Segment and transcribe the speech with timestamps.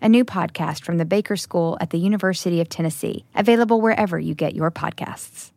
[0.00, 4.34] a new podcast from the Baker School at the University of Tennessee, available wherever you
[4.34, 5.52] get your podcasts.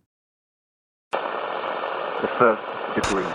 [1.11, 2.61] The first
[2.95, 3.25] degree.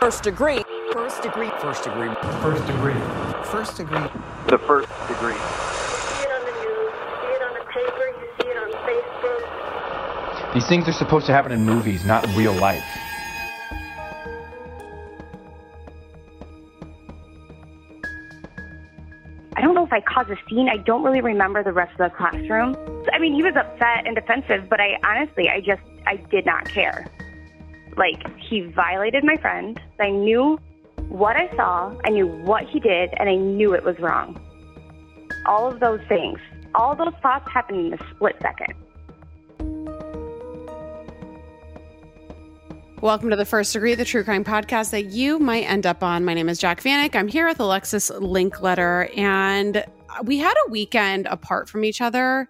[0.00, 0.62] First degree.
[0.92, 1.50] First degree.
[1.60, 2.14] First degree.
[2.40, 2.94] First degree.
[3.44, 4.06] First degree.
[4.48, 5.34] The first degree.
[5.34, 8.70] see it on the news, you see it on the paper, you see it on
[8.86, 10.54] Facebook.
[10.54, 12.84] These things are supposed to happen in movies, not real life.
[19.56, 20.68] I don't know if I caused a scene.
[20.68, 22.76] I don't really remember the rest of the classroom.
[23.12, 26.68] I mean, he was upset and defensive, but I honestly, I just, I did not
[26.68, 27.06] care.
[27.96, 29.80] Like, he violated my friend.
[30.00, 30.58] I knew
[31.08, 34.40] what I saw, I knew what he did, and I knew it was wrong.
[35.46, 36.40] All of those things,
[36.74, 38.74] all those thoughts happened in a split second.
[43.04, 46.24] Welcome to the First Degree, the true crime podcast that you might end up on.
[46.24, 47.14] My name is Jac Vanek.
[47.14, 49.84] I'm here with Alexis Linkletter, and
[50.22, 52.48] we had a weekend apart from each other,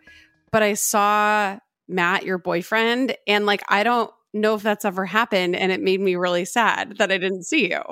[0.53, 5.57] but I saw Matt, your boyfriend, and like I don't know if that's ever happened,
[5.57, 7.83] and it made me really sad that I didn't see you.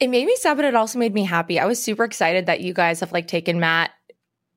[0.00, 1.60] It made me sad, but it also made me happy.
[1.60, 3.92] I was super excited that you guys have like taken Matt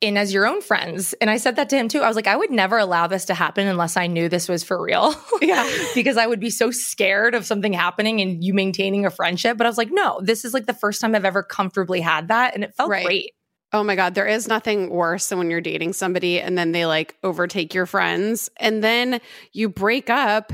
[0.02, 1.14] in as your own friends.
[1.22, 2.02] And I said that to him too.
[2.02, 4.64] I was like, I would never allow this to happen unless I knew this was
[4.64, 5.14] for real.
[5.42, 5.68] Yeah.
[5.96, 9.58] because I would be so scared of something happening and you maintaining a friendship.
[9.58, 12.28] But I was like, no, this is like the first time I've ever comfortably had
[12.28, 12.54] that.
[12.56, 13.06] And it felt Right.
[13.06, 13.32] great.
[13.74, 16.86] Oh my God, there is nothing worse than when you're dating somebody and then they
[16.86, 19.22] like overtake your friends and then
[19.54, 20.52] you break up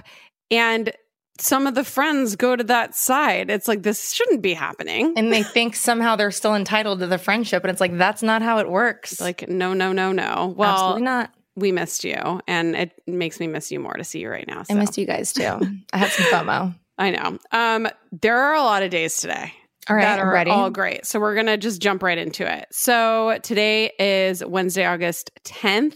[0.52, 0.92] and
[1.40, 3.50] some of the friends go to that side.
[3.50, 5.14] It's like, this shouldn't be happening.
[5.18, 7.64] And they think somehow they're still entitled to the friendship.
[7.64, 9.20] And it's like, that's not how it works.
[9.22, 10.54] like, no, no, no, no.
[10.58, 11.34] Well, Absolutely not.
[11.56, 14.62] we missed you and it makes me miss you more to see you right now.
[14.62, 14.76] I so.
[14.76, 15.60] missed you guys too.
[15.94, 16.76] I had some FOMO.
[16.98, 17.38] I know.
[17.52, 19.54] Um, there are a lot of days today.
[19.90, 20.52] All right, that are ready.
[20.52, 21.06] all great.
[21.06, 22.68] So we're gonna just jump right into it.
[22.72, 25.96] So today is Wednesday, August 10th.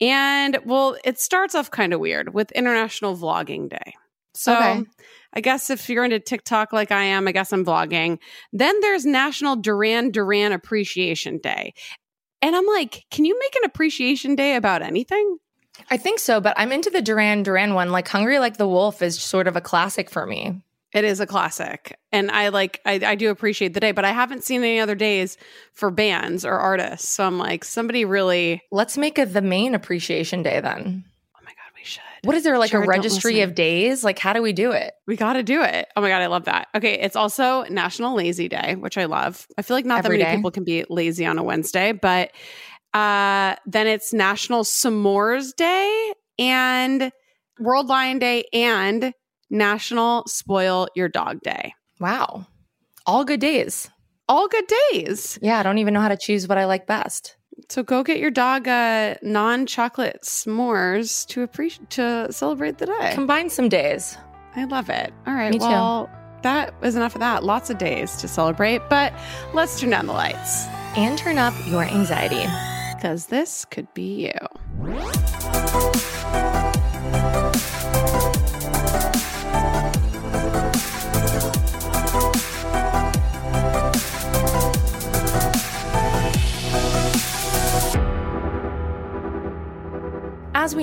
[0.00, 3.94] And well, it starts off kind of weird with International Vlogging Day.
[4.36, 4.84] So Okay.
[5.32, 8.18] I guess if you're into TikTok like I am, I guess I'm vlogging.
[8.52, 11.74] Then there's National Duran Duran Appreciation Day.
[12.40, 15.38] And I'm like, can you make an appreciation day about anything?
[15.90, 17.90] I think so, but I'm into the Duran Duran one.
[17.90, 20.62] Like Hungry Like the Wolf is sort of a classic for me.
[20.94, 21.98] It is a classic.
[22.12, 24.94] And I like I, I do appreciate the day, but I haven't seen any other
[24.94, 25.36] days
[25.72, 27.08] for bands or artists.
[27.10, 31.04] So I'm like, somebody really Let's make it the main appreciation day then.
[31.36, 32.02] Oh my god, we should.
[32.22, 34.02] What is there like Jared, a registry of days?
[34.04, 34.92] Like how do we do it?
[35.06, 35.88] We gotta do it.
[35.96, 36.68] Oh my god, I love that.
[36.74, 39.46] Okay, it's also National Lazy Day, which I love.
[39.58, 40.36] I feel like not Every that many day.
[40.36, 42.32] people can be lazy on a Wednesday, but
[42.94, 47.12] uh then it's National S'mores Day and
[47.58, 49.12] World Lion Day and
[49.50, 51.74] National Spoil Your Dog Day.
[52.00, 52.46] Wow.
[53.06, 53.88] All good days.
[54.28, 55.38] All good days.
[55.40, 57.35] Yeah, I don't even know how to choose what I like best.
[57.68, 63.10] So go get your dog uh, non-chocolate s'mores to appreciate to celebrate the day.
[63.14, 64.16] Combine some days.
[64.54, 65.12] I love it.
[65.26, 65.50] All right.
[65.52, 65.64] Me too.
[65.64, 66.10] well,
[66.42, 67.44] that was enough of that.
[67.44, 69.12] Lots of days to celebrate, but
[69.52, 72.46] let's turn down the lights And turn up your anxiety.
[72.94, 74.32] because this could be you.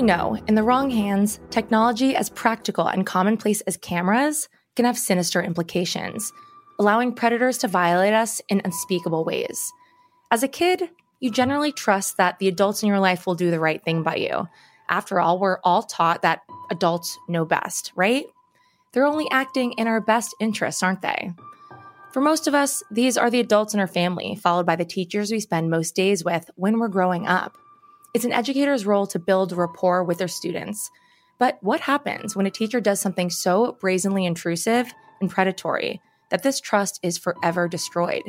[0.03, 5.41] Know, in the wrong hands, technology as practical and commonplace as cameras can have sinister
[5.41, 6.31] implications,
[6.79, 9.71] allowing predators to violate us in unspeakable ways.
[10.31, 10.89] As a kid,
[11.19, 14.15] you generally trust that the adults in your life will do the right thing by
[14.15, 14.47] you.
[14.89, 18.25] After all, we're all taught that adults know best, right?
[18.91, 21.31] They're only acting in our best interests, aren't they?
[22.11, 25.31] For most of us, these are the adults in our family, followed by the teachers
[25.31, 27.57] we spend most days with when we're growing up.
[28.13, 30.89] It's an educator's role to build rapport with their students,
[31.39, 36.60] But what happens when a teacher does something so brazenly intrusive and predatory that this
[36.60, 38.24] trust is forever destroyed?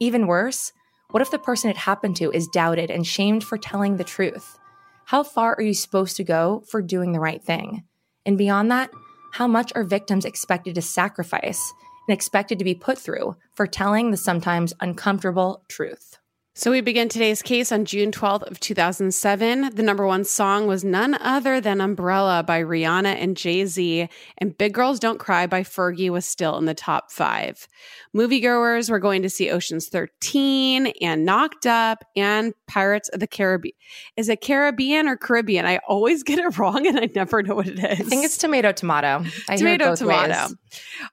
[0.00, 0.72] Even worse,
[1.10, 4.58] what if the person it happened to is doubted and shamed for telling the truth?
[5.04, 7.84] How far are you supposed to go for doing the right thing?
[8.24, 8.90] And beyond that,
[9.32, 11.72] how much are victims expected to sacrifice
[12.08, 16.15] and expected to be put through for telling the sometimes uncomfortable truth?
[16.58, 19.74] So we begin today's case on June 12th of 2007.
[19.74, 24.08] The number one song was none other than Umbrella by Rihanna and Jay-Z,
[24.38, 27.68] and Big Girls Don't Cry by Fergie was still in the top five.
[28.16, 33.74] Moviegoers were going to see Ocean's 13 and Knocked Up and Pirates of the Caribbean.
[34.16, 35.66] Is it Caribbean or Caribbean?
[35.66, 38.00] I always get it wrong and I never know what it is.
[38.00, 39.26] I think it's tomato tomato.
[39.46, 40.46] I tomato tomato.
[40.46, 40.54] Ways.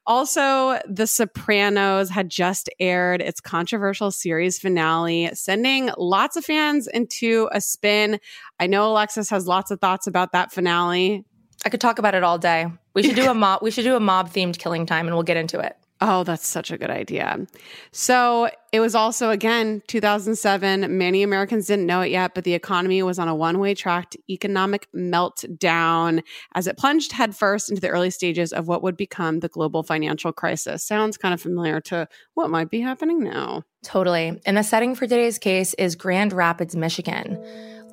[0.08, 7.50] Also, The Sopranos had just aired its controversial series finale sending lots of fans into
[7.52, 8.20] a spin.
[8.60, 11.26] I know Alexis has lots of thoughts about that finale.
[11.66, 12.68] I could talk about it all day.
[12.94, 13.62] We should do a mob.
[13.62, 15.76] we should do a mob themed killing time, and we'll get into it.
[16.02, 17.46] Oh, that's such a good idea.
[17.92, 20.98] So it was also, again, 2007.
[20.98, 24.10] Many Americans didn't know it yet, but the economy was on a one way track
[24.10, 26.22] to economic meltdown
[26.56, 30.34] as it plunged headfirst into the early stages of what would become the global financial
[30.34, 30.84] crisis.
[30.84, 33.64] Sounds kind of familiar to what might be happening now.
[33.84, 34.42] Totally.
[34.46, 37.42] And the setting for today's case is Grand Rapids, Michigan.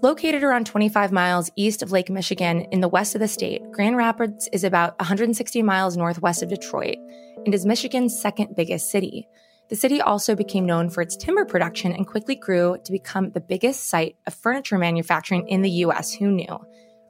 [0.02, 3.99] Located around 25 miles east of Lake Michigan in the west of the state, Grand
[3.99, 6.97] Rapids is about 160 miles northwest of Detroit
[7.44, 9.29] and is Michigan's second biggest city.
[9.69, 13.43] The city also became known for its timber production and quickly grew to become the
[13.43, 16.14] biggest site of furniture manufacturing in the US.
[16.14, 16.58] Who knew?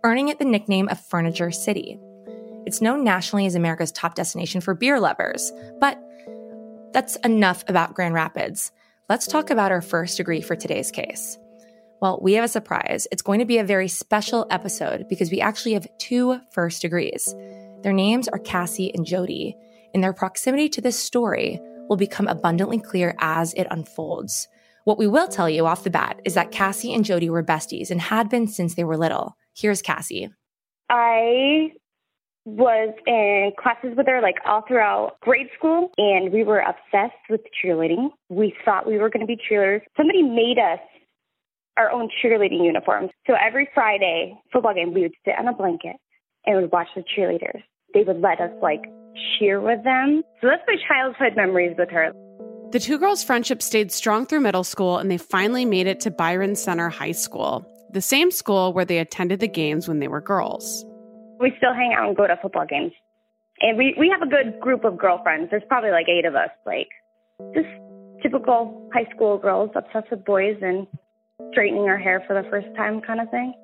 [0.02, 1.96] Earning it the nickname of Furniture City.
[2.66, 5.96] It's known nationally as America's top destination for beer lovers, but
[6.92, 8.72] that's enough about Grand Rapids.
[9.08, 11.38] Let's talk about our first degree for today's case.
[12.00, 13.06] Well, we have a surprise.
[13.12, 17.34] It's going to be a very special episode because we actually have two first degrees.
[17.82, 19.54] Their names are Cassie and Jody,
[19.92, 21.60] and their proximity to this story
[21.90, 24.48] will become abundantly clear as it unfolds.
[24.84, 27.90] What we will tell you off the bat is that Cassie and Jody were besties
[27.90, 29.36] and had been since they were little.
[29.54, 30.30] Here's Cassie.
[30.88, 31.72] I
[32.46, 37.42] was in classes with her like all throughout grade school and we were obsessed with
[37.62, 38.08] cheerleading.
[38.30, 39.82] We thought we were going to be cheerleaders.
[39.96, 40.80] Somebody made us
[41.76, 43.10] our own cheerleading uniforms.
[43.26, 45.96] So every Friday football game, we would sit on a blanket
[46.46, 47.62] and would watch the cheerleaders.
[47.94, 48.82] They would let us like
[49.38, 50.22] cheer with them.
[50.40, 52.12] So that's my childhood memories with her.
[52.72, 56.10] The two girls' friendship stayed strong through middle school and they finally made it to
[56.10, 60.20] Byron Center High School, the same school where they attended the games when they were
[60.20, 60.84] girls.
[61.40, 62.92] We still hang out and go to football games.
[63.60, 65.50] And we, we have a good group of girlfriends.
[65.50, 66.88] There's probably like eight of us, like
[67.54, 67.68] just
[68.22, 70.86] typical high school girls obsessed with boys and
[71.50, 73.54] straightening our hair for the first time kind of thing.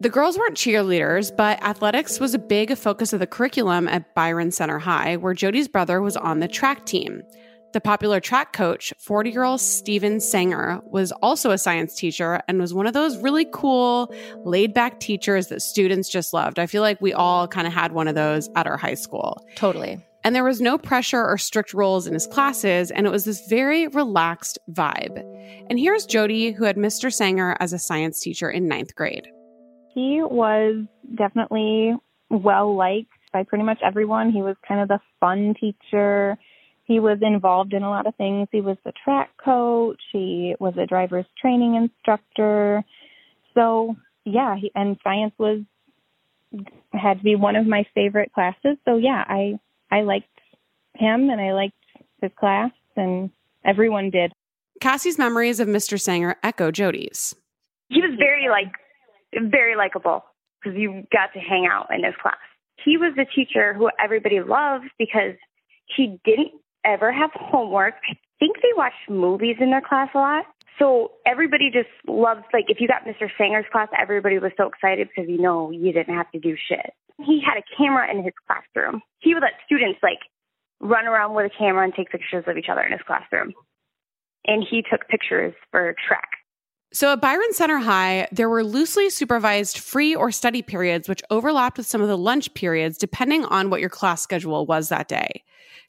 [0.00, 4.50] The girls weren't cheerleaders, but athletics was a big focus of the curriculum at Byron
[4.50, 7.22] Center High, where Jody's brother was on the track team.
[7.72, 12.58] The popular track coach, 40 year old Steven Sanger, was also a science teacher and
[12.58, 14.12] was one of those really cool,
[14.44, 16.58] laid back teachers that students just loved.
[16.58, 19.46] I feel like we all kind of had one of those at our high school.
[19.54, 20.00] Totally.
[20.22, 23.46] And there was no pressure or strict rules in his classes, and it was this
[23.48, 25.18] very relaxed vibe.
[25.70, 27.12] And here's Jody, who had Mr.
[27.12, 29.26] Sanger as a science teacher in ninth grade.
[29.94, 30.84] He was
[31.16, 31.94] definitely
[32.28, 34.30] well liked by pretty much everyone.
[34.30, 36.36] He was kind of the fun teacher.
[36.84, 38.48] He was involved in a lot of things.
[38.52, 40.00] He was the track coach.
[40.12, 42.84] He was a driver's training instructor.
[43.54, 45.60] So yeah, he, and science was
[46.92, 48.76] had to be one of my favorite classes.
[48.84, 49.58] So yeah, I
[49.90, 50.28] I liked
[50.94, 51.74] him and I liked
[52.20, 53.30] his class and
[53.64, 54.32] everyone did.
[54.80, 56.00] Cassie's memories of Mr.
[56.00, 57.34] Sanger echo Jody's.
[57.88, 58.72] He was very like
[59.50, 60.24] very likable
[60.62, 62.36] because you got to hang out in his class.
[62.84, 65.34] He was the teacher who everybody loved because
[65.96, 66.52] he didn't
[66.84, 67.94] ever have homework.
[68.08, 70.44] I think they watched movies in their class a lot.
[70.78, 73.28] So everybody just loved, like, if you got Mr.
[73.36, 76.94] Sanger's class, everybody was so excited because you know you didn't have to do shit.
[77.26, 79.02] He had a camera in his classroom.
[79.20, 80.18] He would let students, like,
[80.80, 83.52] run around with a camera and take pictures of each other in his classroom.
[84.46, 86.28] And he took pictures for track.
[86.92, 91.76] So at Byron Center High, there were loosely supervised free or study periods which overlapped
[91.76, 95.44] with some of the lunch periods depending on what your class schedule was that day.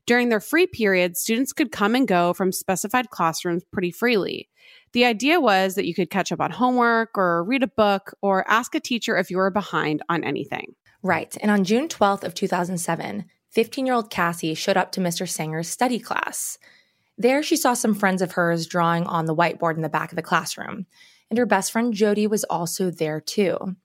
[0.05, 4.49] During their free periods, students could come and go from specified classrooms pretty freely.
[4.93, 8.47] The idea was that you could catch up on homework or read a book or
[8.47, 10.75] ask a teacher if you were behind on anything.
[11.03, 11.35] Right.
[11.41, 15.27] And on June 12th of 2007, 15-year-old Cassie showed up to Mr.
[15.27, 16.57] Sanger's study class.
[17.17, 20.15] There, she saw some friends of hers drawing on the whiteboard in the back of
[20.15, 20.85] the classroom,
[21.29, 23.75] and her best friend Jody was also there too.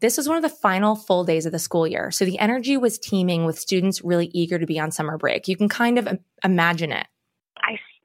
[0.00, 2.76] This was one of the final full days of the school year, so the energy
[2.76, 5.48] was teeming with students really eager to be on summer break.
[5.48, 7.06] You can kind of imagine it.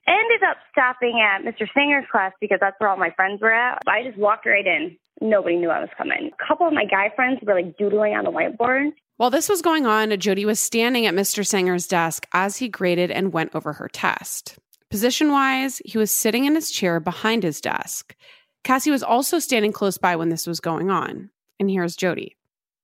[0.08, 1.67] I ended up stopping at Mr.
[1.74, 3.79] Sanger's class because that's where all my friends were at.
[3.88, 4.98] I just walked right in.
[5.22, 6.31] Nobody knew I was coming.
[6.34, 8.91] A couple of my guy friends were like doodling on the whiteboard.
[9.17, 11.46] While this was going on, Jody was standing at Mr.
[11.46, 14.58] Sanger's desk as he graded and went over her test.
[14.89, 18.15] Position wise, he was sitting in his chair behind his desk.
[18.63, 21.29] Cassie was also standing close by when this was going on.
[21.60, 22.36] And here's Jody.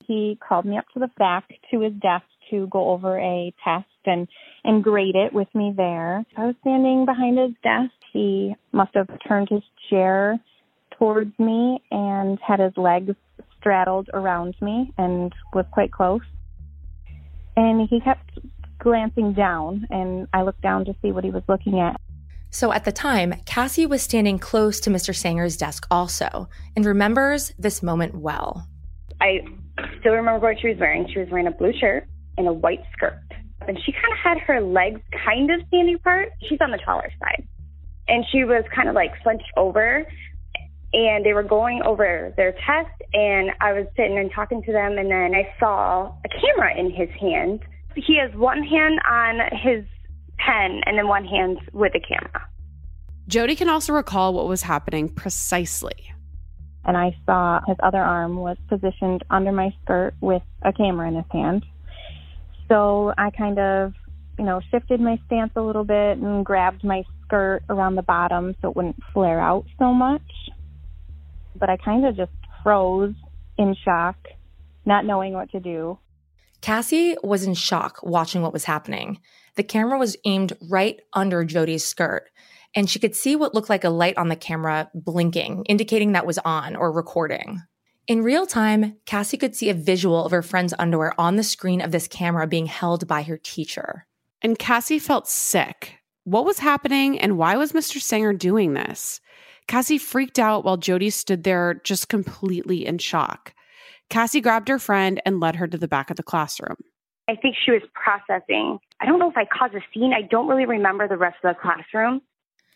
[0.05, 3.87] He called me up to the back to his desk to go over a test
[4.05, 4.27] and,
[4.67, 6.23] and grade it with me there.
[6.35, 7.93] I was standing behind his desk.
[8.11, 10.39] He must have turned his chair
[10.99, 13.15] towards me and had his legs
[13.57, 16.21] straddled around me and was quite close.
[17.55, 18.29] And he kept
[18.79, 21.99] glancing down, and I looked down to see what he was looking at.
[22.49, 25.15] So at the time, Cassie was standing close to Mr.
[25.15, 28.67] Sanger's desk also and remembers this moment well.
[29.21, 29.39] I
[29.99, 31.07] still remember what she was wearing.
[31.11, 32.07] She was wearing a blue shirt
[32.37, 33.19] and a white skirt.
[33.67, 36.31] And she kind of had her legs kind of standing apart.
[36.47, 37.47] She's on the taller side.
[38.07, 40.07] And she was kind of like slunched over.
[40.93, 43.01] And they were going over their test.
[43.13, 44.97] And I was sitting and talking to them.
[44.97, 47.61] And then I saw a camera in his hand.
[47.95, 49.83] He has one hand on his
[50.37, 52.47] pen and then one hand with the camera.
[53.27, 56.13] Jody can also recall what was happening precisely.
[56.85, 61.15] And I saw his other arm was positioned under my skirt with a camera in
[61.15, 61.65] his hand.
[62.67, 63.93] So I kind of,
[64.37, 68.55] you know, shifted my stance a little bit and grabbed my skirt around the bottom
[68.61, 70.21] so it wouldn't flare out so much.
[71.55, 72.31] But I kind of just
[72.63, 73.15] froze
[73.57, 74.17] in shock,
[74.85, 75.97] not knowing what to do.
[76.61, 79.19] Cassie was in shock watching what was happening.
[79.55, 82.29] The camera was aimed right under Jody's skirt,
[82.75, 86.25] and she could see what looked like a light on the camera blinking, indicating that
[86.25, 87.61] was on or recording.
[88.07, 91.81] In real time, Cassie could see a visual of her friend's underwear on the screen
[91.81, 94.05] of this camera being held by her teacher.
[94.41, 95.95] And Cassie felt sick.
[96.23, 97.99] What was happening and why was Mr.
[97.99, 99.19] Sanger doing this?
[99.67, 103.53] Cassie freaked out while Jody stood there just completely in shock.
[104.09, 106.77] Cassie grabbed her friend and led her to the back of the classroom.
[107.27, 108.79] I think she was processing.
[109.01, 110.13] I don't know if I caused a scene.
[110.13, 112.21] I don't really remember the rest of the classroom.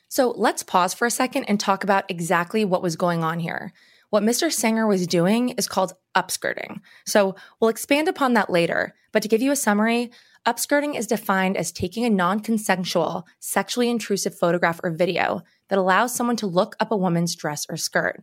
[0.09, 3.71] So let's pause for a second and talk about exactly what was going on here.
[4.11, 4.51] What Mr.
[4.51, 6.81] Sanger was doing is called upskirting.
[7.05, 8.93] So we'll expand upon that later.
[9.13, 10.11] But to give you a summary,
[10.45, 16.13] upskirting is defined as taking a non consensual, sexually intrusive photograph or video that allows
[16.13, 18.21] someone to look up a woman's dress or skirt.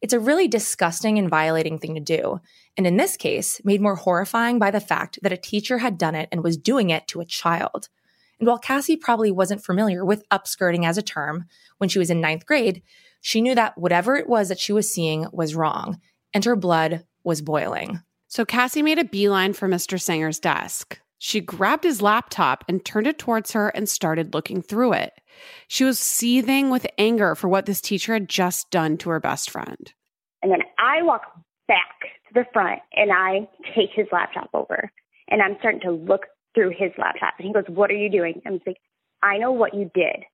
[0.00, 2.40] It's a really disgusting and violating thing to do,
[2.78, 6.14] and in this case, made more horrifying by the fact that a teacher had done
[6.14, 7.90] it and was doing it to a child.
[8.38, 12.20] And while Cassie probably wasn't familiar with upskirting as a term when she was in
[12.20, 12.82] ninth grade,
[13.20, 16.00] she knew that whatever it was that she was seeing was wrong,
[16.32, 18.00] and her blood was boiling.
[18.28, 20.00] So Cassie made a beeline for Mr.
[20.00, 21.00] Sanger's desk.
[21.18, 25.12] She grabbed his laptop and turned it towards her and started looking through it.
[25.66, 29.50] She was seething with anger for what this teacher had just done to her best
[29.50, 29.92] friend.
[30.42, 31.22] And then I walk
[31.66, 34.90] back to the front and I take his laptop over
[35.28, 37.34] and I'm starting to look through his laptop.
[37.38, 38.40] And he goes, What are you doing?
[38.46, 38.78] I'm like,
[39.22, 40.24] I know what you did.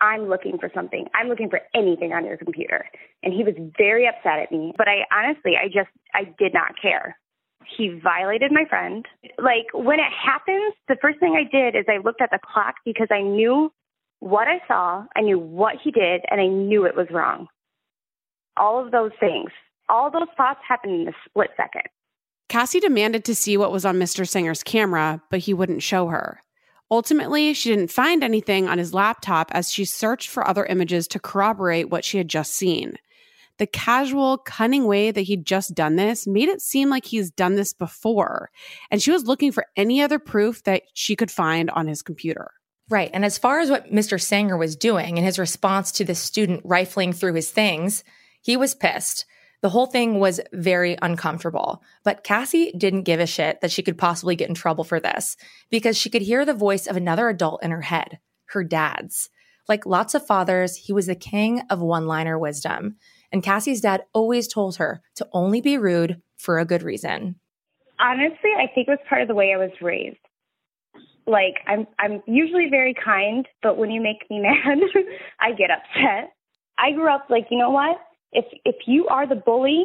[0.00, 1.06] I'm looking for something.
[1.14, 2.86] I'm looking for anything on your computer.
[3.22, 4.72] And he was very upset at me.
[4.76, 7.16] But I honestly, I just, I did not care.
[7.76, 9.06] He violated my friend.
[9.38, 12.74] Like when it happens, the first thing I did is I looked at the clock
[12.84, 13.72] because I knew
[14.20, 17.46] what I saw, I knew what he did, and I knew it was wrong.
[18.56, 19.50] All of those things,
[19.88, 21.82] all those thoughts happened in a split second.
[22.48, 24.28] Cassie demanded to see what was on Mr.
[24.28, 26.43] Sanger's camera, but he wouldn't show her.
[26.90, 31.18] Ultimately, she didn't find anything on his laptop as she searched for other images to
[31.18, 32.98] corroborate what she had just seen.
[33.58, 37.54] The casual, cunning way that he'd just done this made it seem like he's done
[37.54, 38.50] this before,
[38.90, 42.50] and she was looking for any other proof that she could find on his computer.
[42.90, 43.10] Right.
[43.14, 44.20] And as far as what Mr.
[44.20, 48.04] Sanger was doing in his response to the student rifling through his things,
[48.42, 49.24] he was pissed.
[49.64, 51.82] The whole thing was very uncomfortable.
[52.04, 55.38] But Cassie didn't give a shit that she could possibly get in trouble for this
[55.70, 58.18] because she could hear the voice of another adult in her head,
[58.48, 59.30] her dad's.
[59.66, 62.96] Like lots of fathers, he was the king of one liner wisdom.
[63.32, 67.36] And Cassie's dad always told her to only be rude for a good reason.
[67.98, 70.18] Honestly, I think it was part of the way I was raised
[71.26, 74.78] like I'm I'm usually very kind, but when you make me mad,
[75.40, 76.34] I get upset.
[76.76, 77.96] I grew up like, you know what?
[78.34, 79.84] If if you are the bully,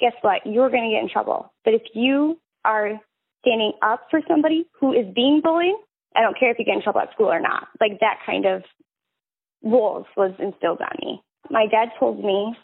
[0.00, 0.44] guess what?
[0.44, 1.52] You're going to get in trouble.
[1.64, 3.00] But if you are
[3.40, 5.76] standing up for somebody who is being bullied,
[6.16, 7.68] I don't care if you get in trouble at school or not.
[7.80, 8.62] Like that kind of
[9.62, 11.22] rules was instilled on me.
[11.50, 12.54] My dad told me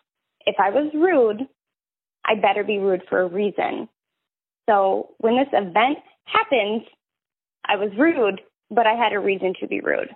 [0.47, 1.47] if I was rude,
[2.25, 3.89] I better be rude for a reason.
[4.69, 6.83] So when this event happens,
[7.65, 10.11] I was rude, but I had a reason to be rude.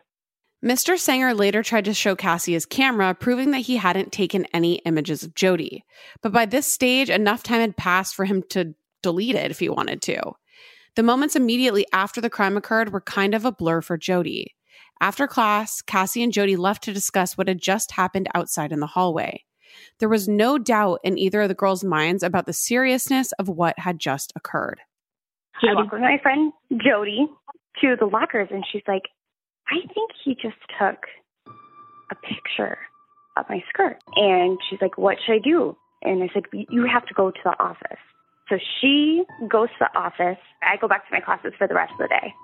[0.64, 0.98] Mr.
[0.98, 5.22] Sanger later tried to show Cassie his camera, proving that he hadn't taken any images
[5.22, 5.84] of Jody.
[6.22, 9.68] But by this stage, enough time had passed for him to delete it if he
[9.68, 10.32] wanted to.
[10.96, 14.54] The moments immediately after the crime occurred were kind of a blur for Jody.
[15.02, 18.86] After class, Cassie and Jody left to discuss what had just happened outside in the
[18.86, 19.44] hallway.
[19.98, 23.78] There was no doubt in either of the girls' minds about the seriousness of what
[23.78, 24.80] had just occurred.
[25.62, 26.52] I walk with my friend
[26.82, 27.26] Jody
[27.82, 29.02] to the lockers, and she's like,
[29.68, 31.06] I think he just took
[32.10, 32.78] a picture
[33.36, 33.98] of my skirt.
[34.16, 35.76] And she's like, What should I do?
[36.02, 37.98] And I said, You have to go to the office.
[38.48, 40.38] So she goes to the office.
[40.62, 42.34] I go back to my classes for the rest of the day.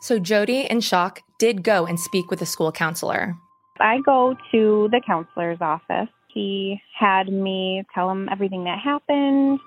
[0.00, 3.34] So Jody, in shock, did go and speak with the school counselor.
[3.80, 6.08] I go to the counselor's office.
[6.32, 9.58] He had me tell him everything that happened,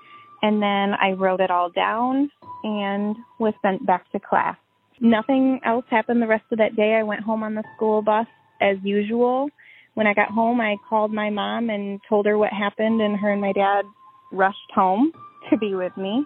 [0.42, 2.30] and then I wrote it all down
[2.64, 4.56] and was sent back to class.
[5.04, 6.94] Nothing else happened the rest of that day.
[6.94, 8.26] I went home on the school bus
[8.60, 9.48] as usual.
[9.94, 13.32] When I got home, I called my mom and told her what happened, and her
[13.32, 13.84] and my dad
[14.30, 15.10] rushed home
[15.50, 16.24] to be with me.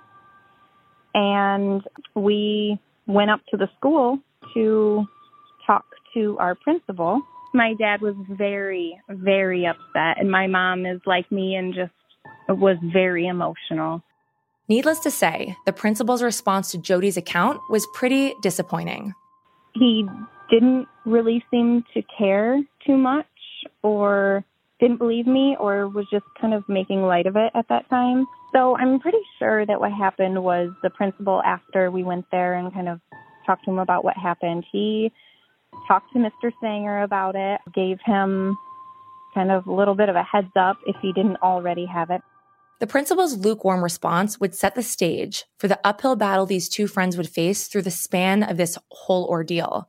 [1.15, 1.83] And
[2.15, 4.19] we went up to the school
[4.53, 5.07] to
[5.67, 7.23] talk to our principal.
[7.55, 11.93] My dad was very, very upset, and my mom is like me and just
[12.49, 14.03] was very emotional.
[14.69, 19.15] Needless to say, the principal's response to Jody's account was pretty disappointing.
[19.75, 20.07] He
[20.51, 23.27] didn't really seem to care too much
[23.83, 24.45] or
[24.81, 28.27] didn't believe me or was just kind of making light of it at that time.
[28.53, 32.73] So I'm pretty sure that what happened was the principal, after we went there and
[32.73, 33.01] kind of
[33.47, 35.13] talked to him about what happened, he
[35.87, 36.51] talked to Mr.
[36.61, 38.57] Sanger about it, gave him
[39.35, 42.23] kind of a little bit of a heads up if he didn't already have it.
[42.79, 47.17] The principal's lukewarm response would set the stage for the uphill battle these two friends
[47.17, 49.89] would face through the span of this whole ordeal.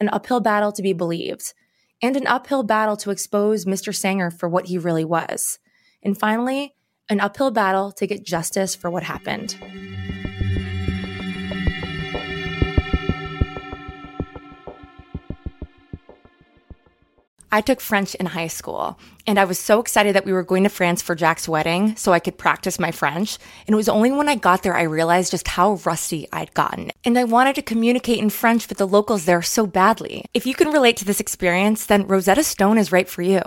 [0.00, 1.52] An uphill battle to be believed,
[2.00, 3.94] and an uphill battle to expose Mr.
[3.94, 5.58] Sanger for what he really was.
[6.02, 6.74] And finally,
[7.08, 9.56] an uphill battle to get justice for what happened.
[17.54, 20.62] I took French in high school, and I was so excited that we were going
[20.62, 23.36] to France for Jac's wedding so I could practice my French.
[23.66, 26.92] And it was only when I got there I realized just how rusty I'd gotten.
[27.04, 30.24] And I wanted to communicate in French with the locals there so badly.
[30.32, 33.42] If you can relate to this experience, then Rosetta Stone is right for you.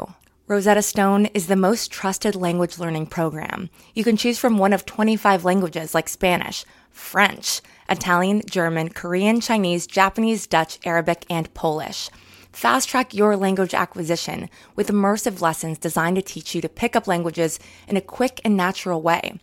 [0.45, 3.71] Rosetta Stone is the most trusted language learning program.
[3.95, 9.87] You can choose from one of 25 languages like Spanish, French, Italian, German, Korean, Chinese,
[9.87, 12.11] Japanese, Dutch, Arabic, and Polish.
[12.55, 17.05] Fast track your language acquisition with immersive lessons designed to teach you to pick up
[17.05, 19.37] languages in a quick and natural way.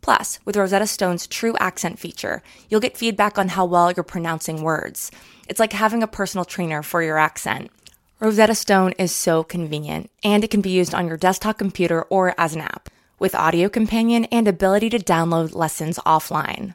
[0.00, 4.62] Plus, with Rosetta Stone's true accent feature, you'll get feedback on how well you're pronouncing
[4.62, 5.12] words.
[5.48, 7.70] It's like having a personal trainer for your accent.
[8.18, 12.34] Rosetta Stone is so convenient, and it can be used on your desktop computer or
[12.36, 16.74] as an app, with audio companion and ability to download lessons offline.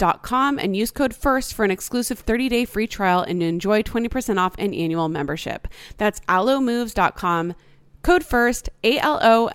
[0.00, 4.74] and use code FIRST for an exclusive 30-day free trial and enjoy 20% off an
[4.74, 5.68] annual membership.
[5.96, 7.54] That's alomoves.com,
[8.02, 9.48] code FIRST, A-L-O-M-O-V-E-S.com,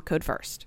[0.00, 0.66] code FIRST.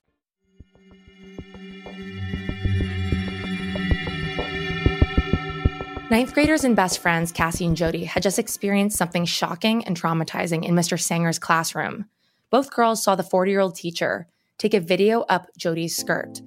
[6.11, 10.65] Ninth graders and best friends Cassie and Jody had just experienced something shocking and traumatizing
[10.65, 10.99] in Mr.
[10.99, 12.03] Sanger's classroom.
[12.49, 16.41] Both girls saw the 40 year old teacher take a video up Jody's skirt.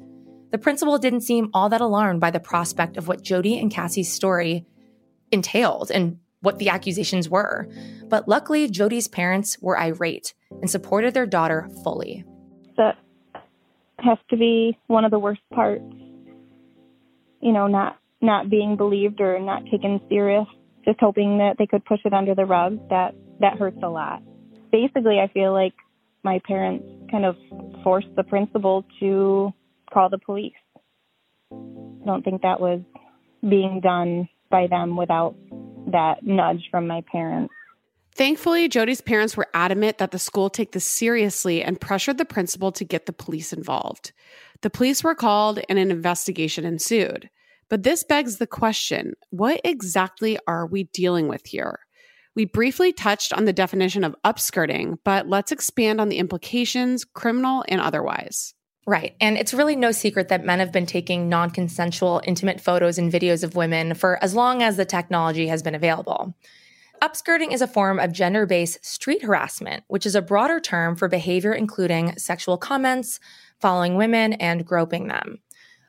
[0.50, 4.12] The principal didn't seem all that alarmed by the prospect of what Jody and Cassie's
[4.12, 4.66] story
[5.32, 7.66] entailed and what the accusations were.
[8.10, 12.22] But luckily, Jody's parents were irate and supported their daughter fully.
[12.76, 12.98] That
[14.00, 15.82] has to be one of the worst parts.
[17.40, 20.46] You know, not not being believed or not taken serious,
[20.84, 24.22] just hoping that they could push it under the rug, that that hurts a lot.
[24.72, 25.74] Basically, I feel like
[26.22, 27.36] my parents kind of
[27.82, 29.52] forced the principal to
[29.92, 30.52] call the police.
[31.52, 32.80] I don't think that was
[33.48, 35.36] being done by them without
[35.92, 37.52] that nudge from my parents.
[38.14, 42.70] Thankfully, Jody's parents were adamant that the school take this seriously and pressured the principal
[42.72, 44.12] to get the police involved.
[44.62, 47.28] The police were called and an investigation ensued.
[47.68, 51.80] But this begs the question what exactly are we dealing with here?
[52.36, 57.64] We briefly touched on the definition of upskirting, but let's expand on the implications, criminal
[57.68, 58.54] and otherwise.
[58.86, 59.14] Right.
[59.20, 63.10] And it's really no secret that men have been taking non consensual, intimate photos and
[63.10, 66.34] videos of women for as long as the technology has been available.
[67.00, 71.08] Upskirting is a form of gender based street harassment, which is a broader term for
[71.08, 73.20] behavior including sexual comments,
[73.60, 75.40] following women, and groping them.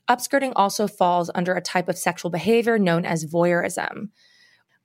[0.09, 4.09] Upskirting also falls under a type of sexual behavior known as voyeurism.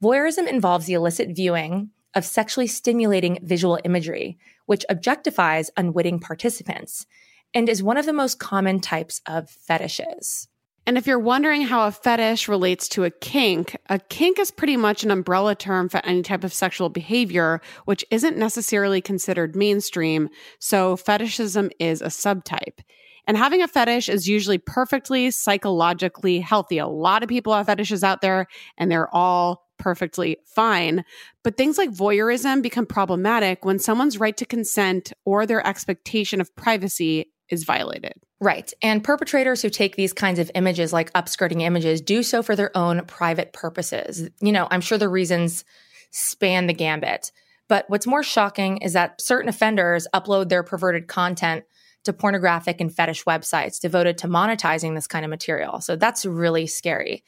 [0.02, 7.06] Voyeurism involves the illicit viewing of sexually stimulating visual imagery, which objectifies unwitting participants
[7.54, 10.48] and is one of the most common types of fetishes.
[10.86, 14.76] And if you're wondering how a fetish relates to a kink, a kink is pretty
[14.76, 20.30] much an umbrella term for any type of sexual behavior, which isn't necessarily considered mainstream.
[20.58, 22.80] So fetishism is a subtype.
[23.26, 26.78] And having a fetish is usually perfectly psychologically healthy.
[26.78, 31.04] A lot of people have fetishes out there and they're all perfectly fine.
[31.42, 36.54] But things like voyeurism become problematic when someone's right to consent or their expectation of
[36.54, 38.14] privacy is violated.
[38.40, 38.72] Right.
[38.80, 42.74] And perpetrators who take these kinds of images, like upskirting images, do so for their
[42.76, 44.30] own private purposes.
[44.40, 45.64] You know, I'm sure the reasons
[46.10, 47.32] span the gambit.
[47.68, 51.64] But what's more shocking is that certain offenders upload their perverted content
[52.04, 55.80] to pornographic and fetish websites devoted to monetizing this kind of material.
[55.80, 57.24] So that's really scary.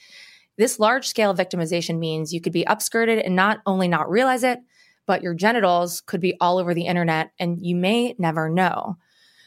[0.57, 4.61] This large scale victimization means you could be upskirted and not only not realize it,
[5.07, 8.97] but your genitals could be all over the internet and you may never know.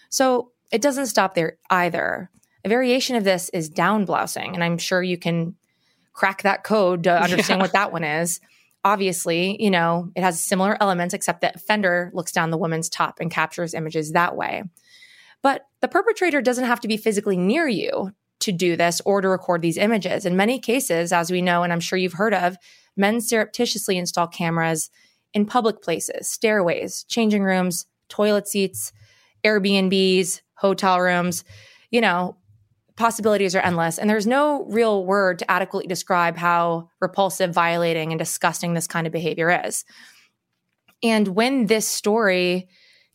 [0.10, 2.30] So it doesn't stop there either.
[2.64, 5.56] A variation of this is down blousing, and I'm sure you can
[6.14, 7.64] crack that code to understand yeah.
[7.64, 8.40] what that one is.
[8.84, 13.20] Obviously, you know, it has similar elements, except that offender looks down the woman's top
[13.20, 14.64] and captures images that way.
[15.42, 19.30] But the perpetrator doesn't have to be physically near you to do this or to
[19.30, 20.26] record these images.
[20.26, 22.58] In many cases, as we know, and I'm sure you've heard of,
[22.98, 24.90] men surreptitiously install cameras
[25.34, 28.92] in public places, stairways, changing rooms, toilet seats,
[29.44, 31.44] Airbnbs, hotel rooms.
[31.92, 32.38] You know,
[32.96, 33.98] possibilities are endless.
[33.98, 39.06] And there's no real word to adequately describe how repulsive, violating, and disgusting this kind
[39.06, 39.86] of behavior is.
[41.04, 42.68] And when this story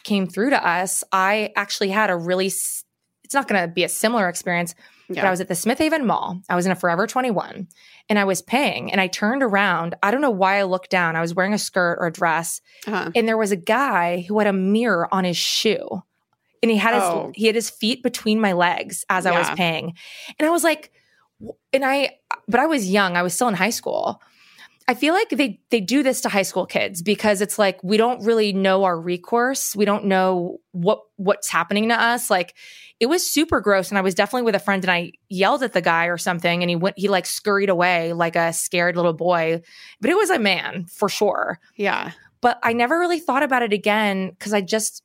[0.04, 3.88] came through to us, I actually had a really, it's not going to be a
[3.88, 4.74] similar experience,
[5.08, 5.22] yeah.
[5.22, 6.40] but I was at the Smith Haven Mall.
[6.48, 7.68] I was in a Forever 21
[8.08, 9.94] and I was paying and I turned around.
[10.02, 11.16] I don't know why I looked down.
[11.16, 13.10] I was wearing a skirt or a dress uh-huh.
[13.14, 16.02] and there was a guy who had a mirror on his shoe
[16.62, 17.32] and he had his Oh.
[17.34, 19.94] he had his feet between my legs as I was paying.
[20.38, 20.92] And I was like
[21.72, 23.16] and I but I was young.
[23.16, 24.20] I was still in high school.
[24.90, 27.96] I feel like they they do this to high school kids because it's like we
[27.96, 29.76] don't really know our recourse.
[29.76, 32.28] We don't know what what's happening to us.
[32.28, 32.56] Like
[32.98, 35.74] it was super gross and I was definitely with a friend and I yelled at
[35.74, 39.12] the guy or something and he went he like scurried away like a scared little
[39.12, 39.62] boy.
[40.00, 42.10] But it was a man for sure Yeah.
[42.40, 45.04] but I never really thought about it again because I just,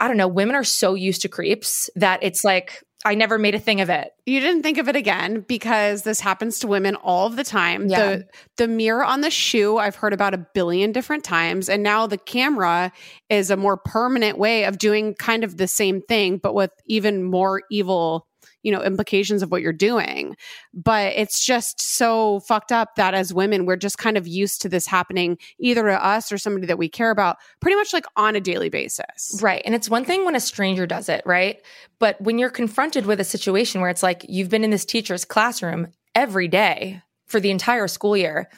[0.00, 3.54] I don't know, women are so used to creeps that it's like, I never made
[3.54, 4.10] a thing of it.
[4.24, 7.86] You didn't think of it again because this happens to women all of the time.
[7.86, 7.98] Yeah.
[7.98, 12.08] The the mirror on the shoe I've heard about a billion different times and now
[12.08, 12.90] the camera
[13.30, 17.22] is a more permanent way of doing kind of the same thing but with even
[17.22, 18.26] more evil,
[18.62, 20.36] you know, implications of what you're doing.
[20.74, 24.68] But it's just so fucked up that as women we're just kind of used to
[24.68, 28.36] this happening either to us or somebody that we care about pretty much like on
[28.36, 29.38] a daily basis.
[29.42, 29.62] Right.
[29.64, 31.60] And it's one thing when a stranger does it, right?
[31.98, 35.24] But when you're confronted with a situation where it's like you've been in this teacher's
[35.24, 38.48] classroom every day for the entire school year,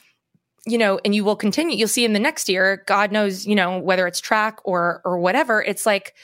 [0.66, 3.54] you know, and you will continue, you'll see in the next year, God knows, you
[3.54, 6.14] know, whether it's track or or whatever, it's like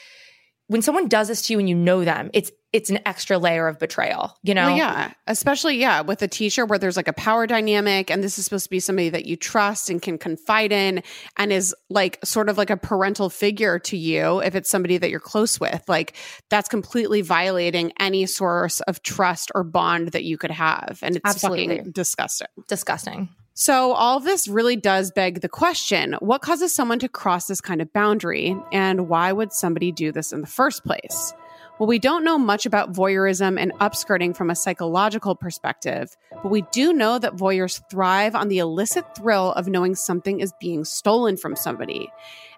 [0.67, 3.69] when someone does this to you and you know them, it's it's an extra layer
[3.69, 4.65] of betrayal, you know?
[4.65, 8.37] Well, yeah, especially yeah, with a teacher where there's like a power dynamic, and this
[8.37, 11.01] is supposed to be somebody that you trust and can confide in,
[11.37, 14.41] and is like sort of like a parental figure to you.
[14.41, 16.17] If it's somebody that you're close with, like
[16.49, 21.23] that's completely violating any source of trust or bond that you could have, and it's
[21.23, 21.77] Absolutely.
[21.77, 22.47] fucking disgusting.
[22.67, 23.29] Disgusting.
[23.53, 27.81] So, all this really does beg the question what causes someone to cross this kind
[27.81, 31.33] of boundary, and why would somebody do this in the first place?
[31.77, 36.61] Well, we don't know much about voyeurism and upskirting from a psychological perspective, but we
[36.71, 41.35] do know that voyeurs thrive on the illicit thrill of knowing something is being stolen
[41.35, 42.09] from somebody.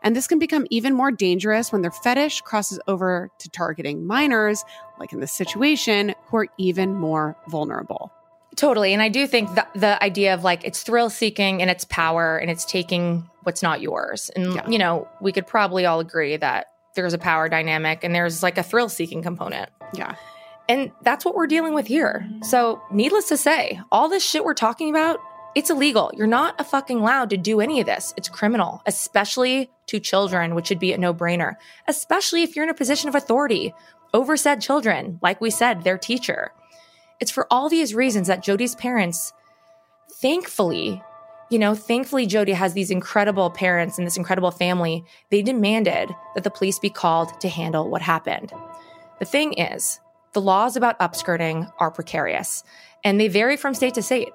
[0.04, 4.64] And this can become even more dangerous when their fetish crosses over to targeting minors,
[5.00, 8.12] like in this situation, who are even more vulnerable.
[8.56, 8.94] Totally.
[8.94, 12.38] And I do think that the idea of like it's thrill seeking and it's power
[12.38, 14.30] and it's taking what's not yours.
[14.36, 14.68] And, Yeah.
[14.70, 18.58] you know, we could probably all agree that there's a power dynamic and there's like
[18.58, 19.70] a thrill seeking component.
[19.94, 20.16] Yeah.
[20.68, 22.30] And that's what we're dealing with here.
[22.44, 25.22] So, needless to say, all this shit we're talking about,
[25.56, 26.12] it's illegal.
[26.14, 28.14] You're not a fucking allowed to do any of this.
[28.18, 31.56] It's criminal, especially to children, which should be a no brainer,
[31.88, 33.74] especially if you're in a position of authority
[34.14, 36.52] over said children, like we said, their teacher.
[37.20, 39.34] It's for all these reasons that Jody's parents,
[40.22, 41.02] thankfully,
[41.50, 45.06] you know, thankfully, Jody has these incredible parents and this incredible family.
[45.30, 48.52] They demanded that the police be called to handle what happened.
[49.20, 50.00] The thing is,
[50.34, 52.64] the laws about upskirting are precarious
[53.04, 54.30] and they vary from state to state.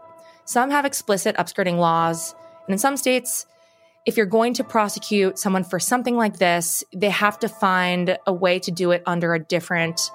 [0.44, 2.34] Some have explicit upskirting laws,
[2.66, 3.46] and in some states,
[4.06, 8.32] if you're going to prosecute someone for something like this, they have to find a
[8.32, 10.10] way to do it under a different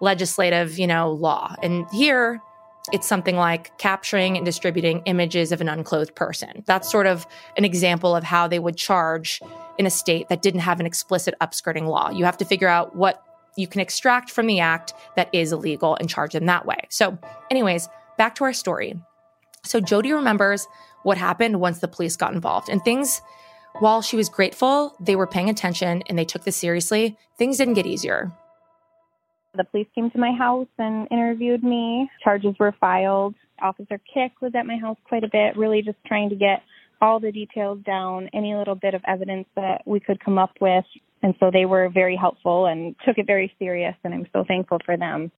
[0.00, 1.56] legislative, you know, law.
[1.62, 2.40] And here,
[2.92, 6.62] it's something like capturing and distributing images of an unclothed person.
[6.66, 9.40] That's sort of an example of how they would charge
[9.78, 12.10] in a state that didn't have an explicit upskirting law.
[12.10, 13.22] You have to figure out what
[13.56, 16.78] you can extract from the act that is illegal and charge them that way.
[16.90, 17.18] So,
[17.50, 19.00] anyways, back to our story.
[19.64, 20.66] So, Jody remembers
[21.02, 22.68] what happened once the police got involved.
[22.68, 23.20] And things,
[23.80, 27.74] while she was grateful, they were paying attention and they took this seriously, things didn't
[27.74, 28.32] get easier.
[29.58, 32.08] The police came to my house and interviewed me.
[32.22, 33.34] Charges were filed.
[33.60, 36.62] Officer Kick was at my house quite a bit, really just trying to get
[37.00, 40.84] all the details down, any little bit of evidence that we could come up with.
[41.24, 44.78] And so they were very helpful and took it very serious, and I'm so thankful
[44.86, 45.32] for them.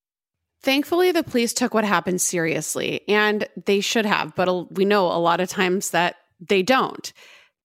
[0.62, 5.16] Thankfully, the police took what happened seriously, and they should have, but we know a
[5.16, 7.10] lot of times that they don't.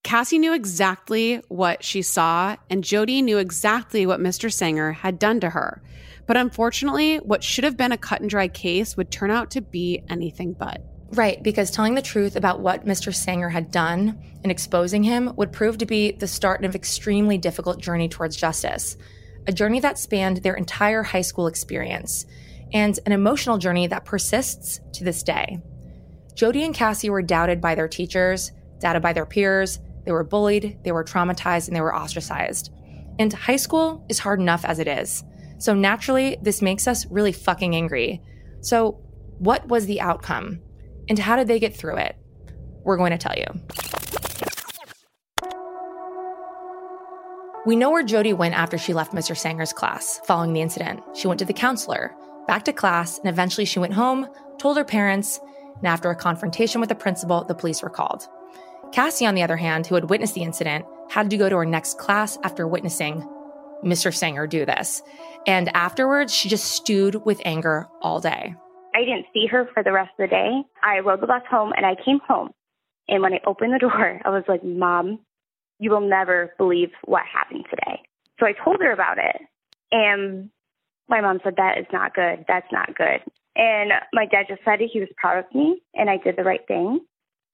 [0.04, 4.54] Cassie knew exactly what she saw, and Jody knew exactly what Mr.
[4.54, 5.82] Sanger had done to her.
[6.28, 9.62] But unfortunately, what should have been a cut and dry case would turn out to
[9.62, 10.82] be anything but.
[11.12, 13.14] Right, because telling the truth about what Mr.
[13.14, 17.38] Sanger had done and exposing him would prove to be the start of an extremely
[17.38, 18.98] difficult journey towards justice.
[19.48, 22.26] A journey that spanned their entire high school experience,
[22.74, 25.60] and an emotional journey that persists to this day.
[26.34, 30.78] Jody and Cassie were doubted by their teachers, doubted by their peers, they were bullied,
[30.84, 32.72] they were traumatized, and they were ostracized.
[33.18, 35.24] And high school is hard enough as it is.
[35.58, 38.22] So naturally, this makes us really fucking angry.
[38.62, 39.00] So,
[39.40, 40.60] what was the outcome?
[41.10, 42.16] And how did they get through it?
[42.84, 43.46] We're going to tell you.
[47.66, 49.36] We know where Jody went after she left Mr.
[49.36, 51.02] Sanger's class following the incident.
[51.16, 52.16] She went to the counselor,
[52.48, 54.28] back to class, and eventually she went home,
[54.60, 55.40] told her parents,
[55.78, 58.28] and after a confrontation with the principal, the police were called.
[58.92, 61.66] Cassie, on the other hand, who had witnessed the incident, had to go to her
[61.66, 63.28] next class after witnessing
[63.84, 64.14] Mr.
[64.14, 65.02] Sanger do this.
[65.48, 68.56] And afterwards, she just stewed with anger all day.
[68.96, 70.62] I didn't see her for the rest of the day.
[70.82, 72.50] I rode the bus home and I came home.
[73.08, 75.20] And when I opened the door, I was like, Mom,
[75.80, 78.02] you will never believe what happened today.
[78.40, 79.36] So I told her about it.
[79.92, 80.50] And
[81.08, 82.46] my mom said, That is not good.
[82.48, 83.22] That's not good.
[83.56, 86.66] And my dad just said he was proud of me and I did the right
[86.68, 87.00] thing.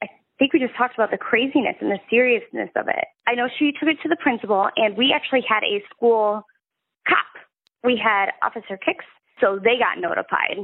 [0.02, 0.08] I
[0.40, 3.06] think we just talked about the craziness and the seriousness of it.
[3.28, 6.42] I know she took it to the principal and we actually had a school
[7.08, 7.26] cop.
[7.84, 9.06] We had Officer Kicks,
[9.40, 10.58] so they got notified.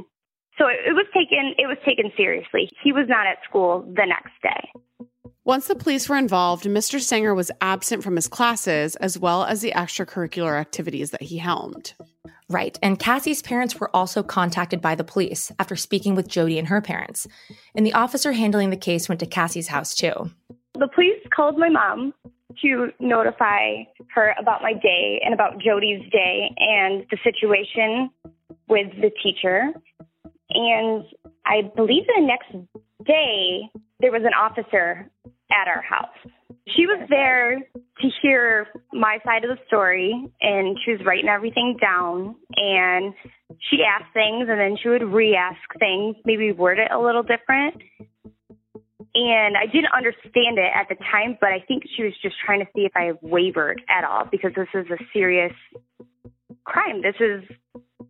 [0.58, 2.70] So it, it was taken it was taken seriously.
[2.82, 5.06] He was not at school the next day.
[5.44, 7.00] Once the police were involved, Mr.
[7.00, 11.94] Sanger was absent from his classes as well as the extracurricular activities that he helmed.
[12.50, 12.78] Right.
[12.82, 16.82] And Cassie's parents were also contacted by the police after speaking with Jody and her
[16.82, 17.26] parents.
[17.74, 20.30] And the officer handling the case went to Cassie's house too.
[20.74, 22.12] The police called my mom
[22.62, 28.10] to notify her about my day and about Jody's day and the situation
[28.68, 29.72] with the teacher.
[30.50, 31.04] And
[31.46, 32.52] I believe the next
[33.04, 35.10] day there was an officer
[35.50, 36.32] at our house.
[36.76, 41.76] She was there to hear my side of the story and she was writing everything
[41.80, 43.14] down and
[43.70, 47.82] she asked things and then she would re-ask things, maybe word it a little different.
[49.14, 52.60] And I didn't understand it at the time, but I think she was just trying
[52.60, 55.52] to see if I wavered at all because this is a serious
[56.64, 57.02] crime.
[57.02, 57.42] This is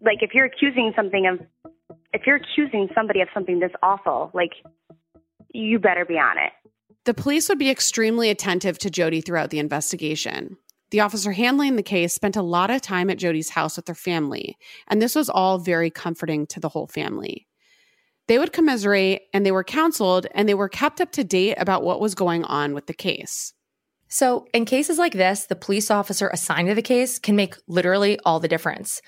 [0.00, 1.46] like if you're accusing something of
[2.12, 4.52] if you're accusing somebody of something this awful, like
[5.52, 6.52] you better be on it.
[7.04, 10.56] The police would be extremely attentive to Jody throughout the investigation.
[10.90, 13.94] The officer handling the case spent a lot of time at Jody's house with her
[13.94, 14.56] family,
[14.86, 17.47] and this was all very comforting to the whole family.
[18.28, 21.82] They would commiserate and they were counseled and they were kept up to date about
[21.82, 23.54] what was going on with the case.
[24.10, 28.18] So, in cases like this, the police officer assigned to the case can make literally
[28.24, 29.02] all the difference.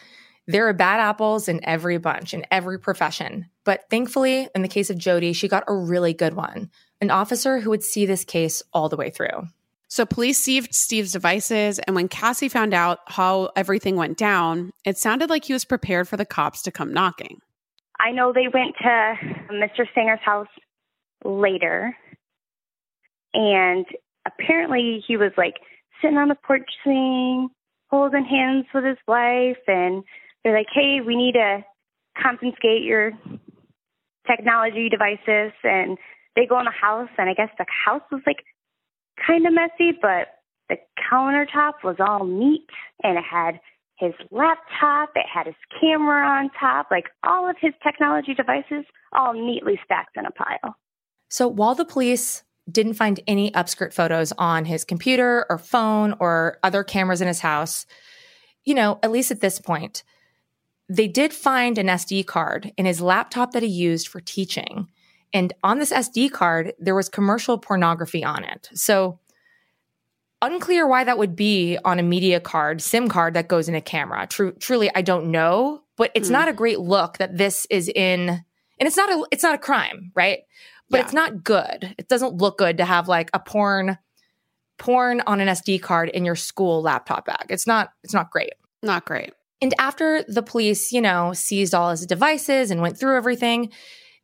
[0.47, 3.47] There are bad apples in every bunch, in every profession.
[3.65, 6.71] But thankfully, in the case of Jody, she got a really good one
[7.03, 9.47] an officer who would see this case all the way through.
[9.89, 14.99] So, police seized Steve's devices, and when Cassie found out how everything went down, it
[14.99, 17.41] sounded like he was prepared for the cops to come knocking.
[18.03, 19.15] I know they went to
[19.53, 19.87] Mr.
[19.95, 20.49] Sanger's house
[21.25, 21.97] later,
[23.35, 23.85] and
[24.27, 25.57] apparently he was like
[26.01, 27.49] sitting on the porch swing,
[27.91, 30.03] holding hands with his wife, and
[30.43, 31.65] they're like, hey, we need to
[32.21, 33.13] confiscate your
[34.27, 35.53] technology devices.
[35.63, 35.99] And
[36.37, 38.45] they go in the house, and I guess the house was like
[39.27, 40.29] kind of messy, but
[40.71, 40.77] the
[41.13, 42.67] countertop was all neat
[43.03, 43.61] and it had
[44.01, 49.35] his laptop, it had his camera on top, like all of his technology devices all
[49.35, 50.75] neatly stacked in a pile.
[51.29, 56.59] So while the police didn't find any upskirt photos on his computer or phone or
[56.63, 57.87] other cameras in his house,
[58.65, 60.03] you know, at least at this point,
[60.89, 64.89] they did find an SD card in his laptop that he used for teaching.
[65.33, 68.69] And on this SD card, there was commercial pornography on it.
[68.75, 69.21] So,
[70.43, 73.81] unclear why that would be on a media card, SIM card that goes in a
[73.81, 74.27] camera.
[74.27, 75.83] True, truly, I don't know.
[75.97, 76.33] But it's mm.
[76.33, 79.59] not a great look that this is in, and it's not a it's not a
[79.59, 80.41] crime, right?
[80.89, 81.05] But yeah.
[81.05, 81.95] it's not good.
[81.99, 83.99] It doesn't look good to have like a porn
[84.79, 87.47] porn on an SD card in your school laptop bag.
[87.51, 88.55] It's not it's not great.
[88.83, 89.33] Not great.
[89.63, 93.71] And after the police, you know, seized all his devices and went through everything,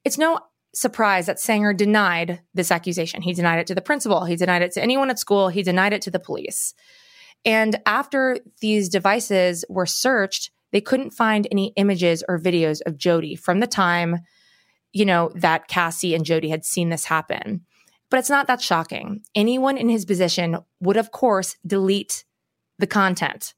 [0.05, 0.40] it's no
[0.76, 3.22] surprise that Sanger denied this accusation.
[3.22, 5.92] He denied it to the principal, he denied it to anyone at school, he denied
[5.92, 6.74] it to the police.
[7.44, 13.36] And after these devices were searched, they couldn't find any images or videos of Jody
[13.36, 14.18] from the time,
[14.92, 17.64] you know, that Cassie and Jody had seen this happen.
[18.10, 19.22] But it's not that shocking.
[19.34, 22.24] Anyone in his position would, of course, delete
[22.78, 23.54] the content.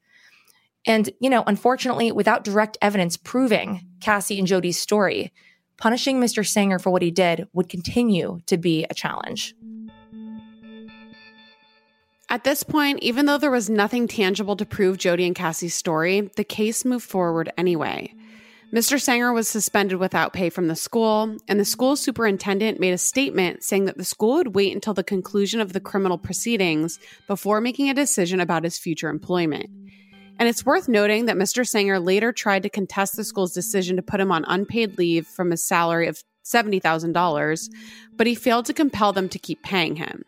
[0.86, 5.32] And, you know, unfortunately, without direct evidence proving Cassie and Jody's story,
[5.78, 6.46] punishing Mr.
[6.46, 9.54] Sanger for what he did would continue to be a challenge.
[12.30, 16.30] At this point, even though there was nothing tangible to prove Jody and Cassie's story,
[16.36, 18.12] the case moved forward anyway.
[18.70, 19.00] Mr.
[19.00, 23.64] Sanger was suspended without pay from the school, and the school superintendent made a statement
[23.64, 27.88] saying that the school would wait until the conclusion of the criminal proceedings before making
[27.88, 29.70] a decision about his future employment.
[30.38, 31.66] And it's worth noting that Mr.
[31.66, 35.50] Sanger later tried to contest the school's decision to put him on unpaid leave from
[35.50, 37.68] his salary of $70,000,
[38.16, 40.24] but he failed to compel them to keep paying him.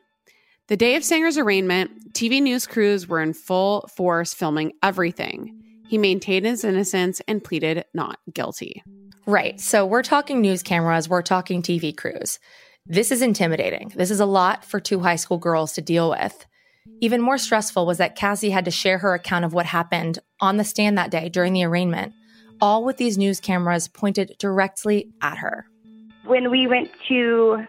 [0.69, 5.61] The day of Sanger's arraignment, TV news crews were in full force filming everything.
[5.89, 8.83] He maintained his innocence and pleaded not guilty.
[9.27, 9.61] Right.
[9.61, 12.39] So we're talking news cameras, we're talking TV crews.
[12.87, 13.93] This is intimidating.
[13.95, 16.47] This is a lot for two high school girls to deal with.
[17.01, 20.57] Even more stressful was that Cassie had to share her account of what happened on
[20.57, 22.13] the stand that day during the arraignment,
[22.61, 25.67] all with these news cameras pointed directly at her.
[26.25, 27.65] When we went to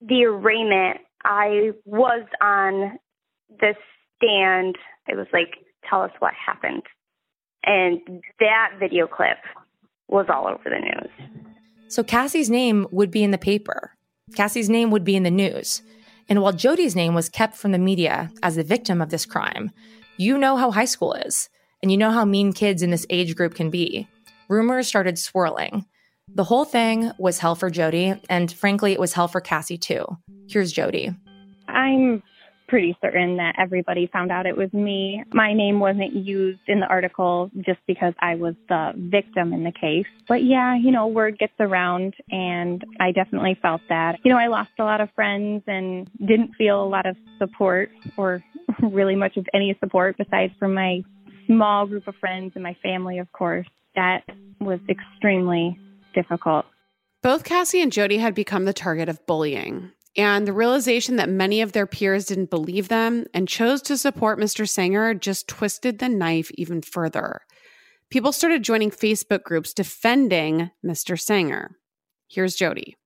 [0.00, 2.98] the arraignment, I was on
[3.60, 3.74] the
[4.16, 4.76] stand.
[5.08, 5.58] It was like,
[5.88, 6.82] tell us what happened.
[7.64, 8.00] And
[8.40, 9.38] that video clip
[10.08, 11.10] was all over the news.
[11.88, 13.96] So Cassie's name would be in the paper.
[14.34, 15.82] Cassie's name would be in the news.
[16.28, 19.70] And while Jody's name was kept from the media as the victim of this crime,
[20.16, 21.48] you know how high school is,
[21.82, 24.08] and you know how mean kids in this age group can be.
[24.48, 25.86] Rumors started swirling.
[26.34, 30.06] The whole thing was hell for Jody, and frankly, it was hell for Cassie too.
[30.48, 31.14] Here's Jody.
[31.68, 32.22] I'm
[32.72, 35.22] pretty certain that everybody found out it was me.
[35.34, 39.72] My name wasn't used in the article just because I was the victim in the
[39.78, 40.06] case.
[40.26, 44.20] But yeah, you know, word gets around and I definitely felt that.
[44.24, 47.90] You know, I lost a lot of friends and didn't feel a lot of support
[48.16, 48.42] or
[48.82, 51.02] really much of any support besides from my
[51.44, 53.66] small group of friends and my family, of course.
[53.96, 54.22] That
[54.62, 55.78] was extremely
[56.14, 56.64] difficult.
[57.22, 61.60] Both Cassie and Jody had become the target of bullying and the realization that many
[61.62, 64.68] of their peers didn't believe them and chose to support Mr.
[64.68, 67.42] Sanger just twisted the knife even further.
[68.10, 71.18] People started joining Facebook groups defending Mr.
[71.18, 71.76] Sanger.
[72.28, 72.96] Here's Jody.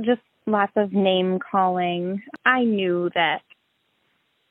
[0.00, 2.22] Just lots of name calling.
[2.44, 3.42] I knew that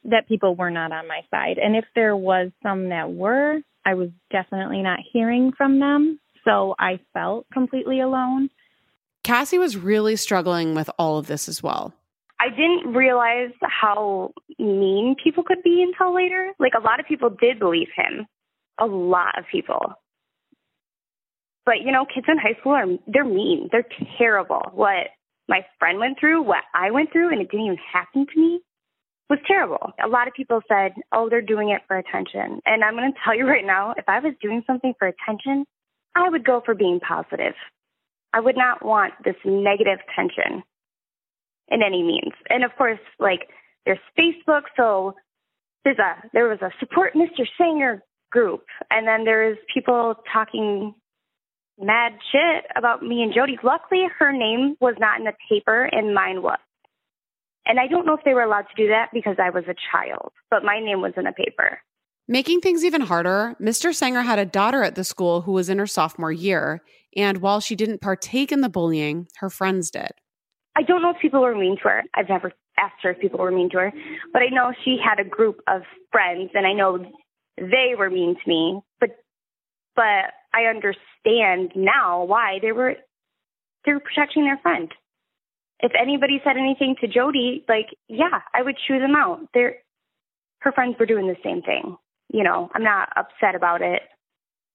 [0.03, 1.57] that people were not on my side.
[1.57, 6.19] And if there was some that were, I was definitely not hearing from them.
[6.45, 8.49] So I felt completely alone.
[9.28, 11.93] Cassie was really struggling with all of this as well.
[12.39, 16.53] I didn't realize how mean people could be until later.
[16.59, 18.25] Like a lot of people did believe him.
[18.80, 19.95] A lot of people.
[21.65, 23.67] But you know, kids in high school are they're mean.
[23.69, 23.84] They're
[24.17, 24.61] terrible.
[24.71, 25.07] What
[25.49, 28.61] my friend went through, what I went through and it didn't even happen to me
[29.30, 29.91] was terrible.
[30.01, 33.19] A lot of people said, "Oh, they're doing it for attention." And I'm going to
[33.25, 35.65] tell you right now, if I was doing something for attention,
[36.15, 37.55] I would go for being positive.
[38.34, 40.63] I would not want this negative tension
[41.69, 42.34] in any means.
[42.49, 43.49] And of course, like
[43.86, 45.15] there's Facebook, so
[45.84, 47.45] there's a there was a support Mr.
[47.57, 50.93] Sanger group, and then there's people talking
[51.80, 53.57] mad shit about me and Jody.
[53.63, 56.59] Luckily, her name was not in the paper, and mine was.
[57.65, 59.75] And I don't know if they were allowed to do that because I was a
[59.91, 61.80] child, but my name was in the paper.
[62.30, 63.93] Making things even harder, Mr.
[63.93, 66.82] Sanger had a daughter at the school who was in her sophomore year,
[67.18, 70.11] and while she didn't partake in the bullying, her friends did.
[70.78, 72.03] I don't know if people were mean to her.
[72.13, 73.93] I've never asked her if people were mean to her,
[74.32, 76.99] but I know she had a group of friends, and I know
[77.57, 78.80] they were mean to me.
[78.99, 79.09] But
[79.95, 82.93] but I understand now why they were
[83.86, 84.91] they were protecting their friend.
[85.80, 89.39] If anybody said anything to Jody, like yeah, I would chew them out.
[89.55, 89.78] They're
[90.59, 91.97] her friends were doing the same thing.
[92.32, 94.01] You know, I'm not upset about it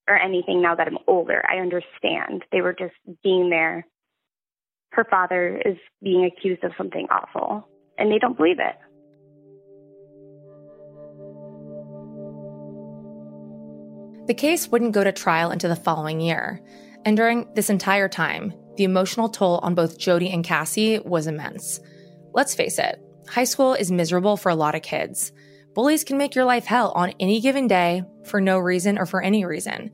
[0.08, 1.42] or anything now that I'm older.
[1.48, 2.44] I understand.
[2.50, 3.86] They were just being there.
[4.90, 8.76] Her father is being accused of something awful, and they don't believe it.
[14.26, 16.60] The case wouldn't go to trial until the following year.
[17.04, 21.80] And during this entire time, the emotional toll on both Jody and Cassie was immense.
[22.32, 25.32] Let's face it, high school is miserable for a lot of kids.
[25.74, 29.22] Bullies can make your life hell on any given day for no reason or for
[29.22, 29.90] any reason.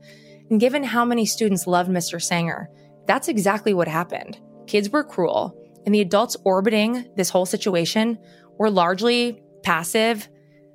[0.49, 2.21] And given how many students loved Mr.
[2.21, 2.69] Sanger,
[3.05, 4.39] that's exactly what happened.
[4.67, 5.55] Kids were cruel,
[5.85, 8.17] and the adults orbiting this whole situation
[8.57, 10.27] were largely passive,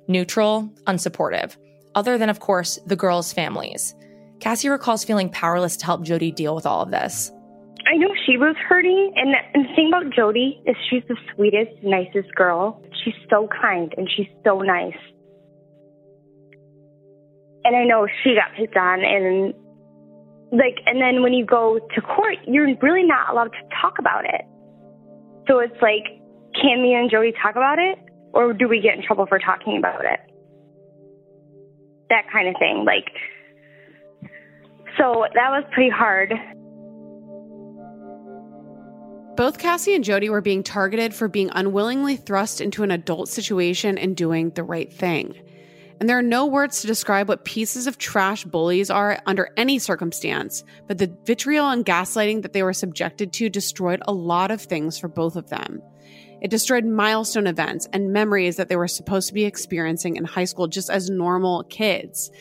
[0.07, 1.55] neutral, unsupportive,
[1.93, 3.93] other than, of course, the girls' families.
[4.39, 7.31] Cassie recalls feeling powerless to help Jody deal with all of this.
[7.87, 11.83] I know she was hurting, and, and the thing about Jody is she's the sweetest,
[11.83, 12.81] nicest girl.
[13.03, 14.97] She's so kind and she's so nice.
[17.63, 19.53] And I know she got picked on, and
[20.51, 24.25] like, and then when you go to court, you're really not allowed to talk about
[24.25, 24.41] it.
[25.47, 26.21] So it's like,
[26.59, 27.99] can me and Jody talk about it,
[28.33, 30.19] or do we get in trouble for talking about it?
[32.09, 32.83] That kind of thing.
[32.85, 33.11] Like,
[34.97, 36.33] so that was pretty hard.
[39.35, 43.97] Both Cassie and Jody were being targeted for being unwillingly thrust into an adult situation
[43.97, 45.35] and doing the right thing.
[45.99, 49.77] And there are no words to describe what pieces of trash bullies are under any
[49.77, 54.61] circumstance, but the vitriol and gaslighting that they were subjected to destroyed a lot of
[54.61, 55.81] things for both of them.
[56.41, 60.45] It destroyed milestone events and memories that they were supposed to be experiencing in high
[60.45, 62.31] school just as normal kids.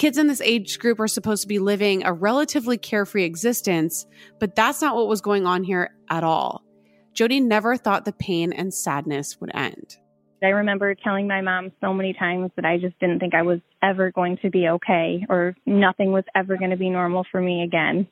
[0.00, 4.06] Kids in this age group are supposed to be living a relatively carefree existence,
[4.38, 6.64] but that's not what was going on here at all.
[7.12, 9.98] Jody never thought the pain and sadness would end.
[10.42, 13.60] I remember telling my mom so many times that I just didn't think I was
[13.82, 17.62] ever going to be okay or nothing was ever going to be normal for me
[17.62, 18.08] again.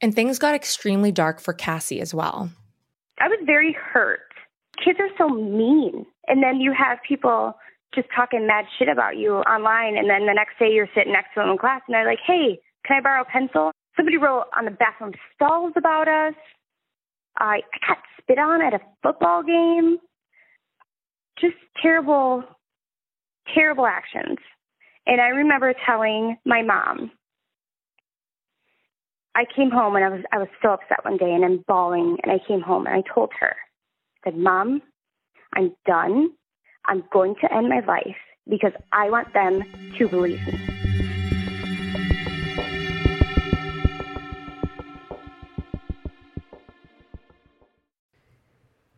[0.00, 2.48] And things got extremely dark for Cassie as well.
[3.18, 4.20] I was very hurt.
[4.84, 6.06] Kids are so mean.
[6.28, 7.56] And then you have people
[7.94, 9.96] just talking mad shit about you online.
[9.96, 12.20] And then the next day you're sitting next to them in class and they're like,
[12.26, 13.72] hey, can I borrow a pencil?
[13.96, 16.34] Somebody wrote on the bathroom stalls about us.
[17.38, 19.98] I, I got spit on at a football game.
[21.40, 22.44] Just terrible,
[23.54, 24.38] terrible actions.
[25.06, 27.10] And I remember telling my mom,
[29.34, 32.18] I came home and I was I was so upset one day and I'm bawling
[32.22, 33.54] and I came home and I told her,
[34.24, 34.82] I said, Mom,
[35.54, 36.30] I'm done.
[36.88, 38.16] I'm going to end my life
[38.48, 39.62] because I want them
[39.98, 40.58] to believe me.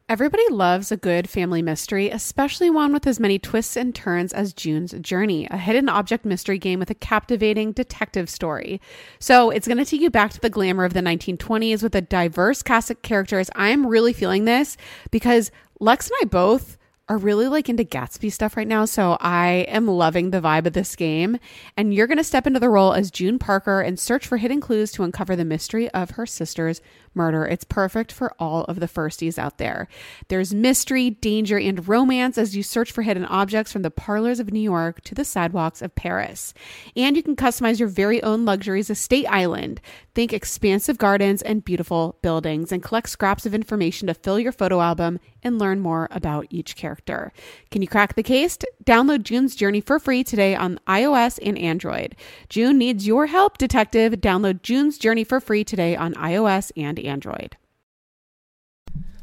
[0.08, 4.52] Everybody loves a good family mystery, especially one with as many twists and turns as
[4.52, 8.80] June's Journey, a hidden object mystery game with a captivating detective story.
[9.20, 12.00] So it's going to take you back to the glamour of the 1920s with a
[12.00, 13.50] diverse cast of characters.
[13.54, 14.76] I'm really feeling this
[15.12, 16.76] because Lex and I both
[17.10, 18.84] are really like into Gatsby stuff right now.
[18.84, 21.40] So I am loving the vibe of this game.
[21.76, 24.60] And you're going to step into the role as June Parker and search for hidden
[24.60, 26.80] clues to uncover the mystery of her sister's
[27.14, 27.46] murder.
[27.46, 29.88] It's perfect for all of the firsties out there.
[30.28, 34.52] There's mystery, danger, and romance as you search for hidden objects from the parlors of
[34.52, 36.54] New York to the sidewalks of Paris.
[36.96, 39.80] And you can customize your very own luxuries estate island.
[40.14, 44.80] Think expansive gardens and beautiful buildings and collect scraps of information to fill your photo
[44.80, 47.32] album and learn more about each character.
[47.70, 48.58] Can you crack the case?
[48.84, 52.16] Download June's Journey for free today on iOS and Android.
[52.48, 54.14] June needs your help, detective.
[54.14, 57.56] Download June's Journey for free today on iOS and Android.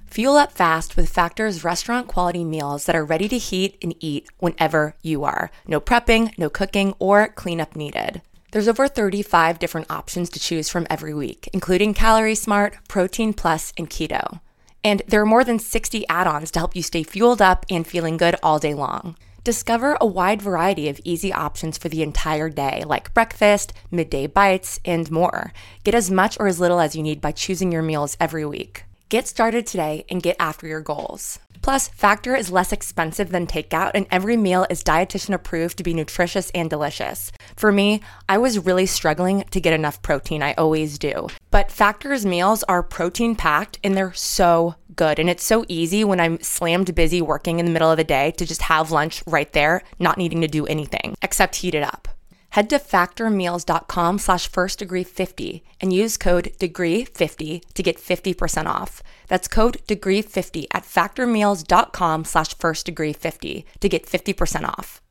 [0.08, 4.28] Fuel up fast with Factor's restaurant quality meals that are ready to heat and eat
[4.40, 5.52] whenever you are.
[5.68, 8.22] No prepping, no cooking, or cleanup needed.
[8.52, 13.74] There's over 35 different options to choose from every week, including Calorie Smart, Protein Plus,
[13.78, 14.40] and Keto.
[14.84, 17.86] And there are more than 60 add ons to help you stay fueled up and
[17.86, 19.18] feeling good all day long.
[19.48, 24.78] Discover a wide variety of easy options for the entire day, like breakfast, midday bites,
[24.84, 25.54] and more.
[25.86, 28.84] Get as much or as little as you need by choosing your meals every week.
[29.08, 31.39] Get started today and get after your goals.
[31.62, 35.93] Plus, Factor is less expensive than takeout, and every meal is dietitian approved to be
[35.93, 37.32] nutritious and delicious.
[37.56, 40.43] For me, I was really struggling to get enough protein.
[40.43, 41.28] I always do.
[41.52, 45.20] But Factor's meals are protein packed and they're so good.
[45.20, 48.32] And it's so easy when I'm slammed busy working in the middle of the day
[48.32, 52.10] to just have lunch right there, not needing to do anything except heat it up.
[52.50, 58.66] Head to factormeals.com slash first degree 50 and use code degree 50 to get 50%
[58.66, 59.04] off.
[59.28, 65.02] That's code degree 50 at factormeals.com slash first degree 50 to get 50% off.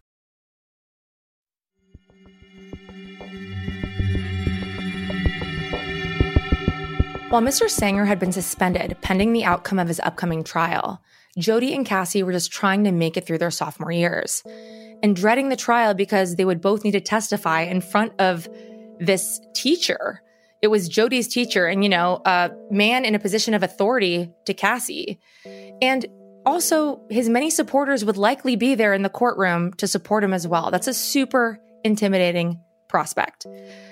[7.37, 7.68] While Mr.
[7.68, 11.03] Sanger had been suspended pending the outcome of his upcoming trial,
[11.37, 14.43] Jody and Cassie were just trying to make it through their sophomore years
[15.03, 18.49] and dreading the trial because they would both need to testify in front of
[19.01, 20.22] this teacher.
[20.62, 24.55] It was Jody's teacher and, you know, a man in a position of authority to
[24.55, 25.20] Cassie.
[25.82, 26.07] And
[26.47, 30.49] also, his many supporters would likely be there in the courtroom to support him as
[30.49, 30.70] well.
[30.70, 33.47] That's a super intimidating prospect.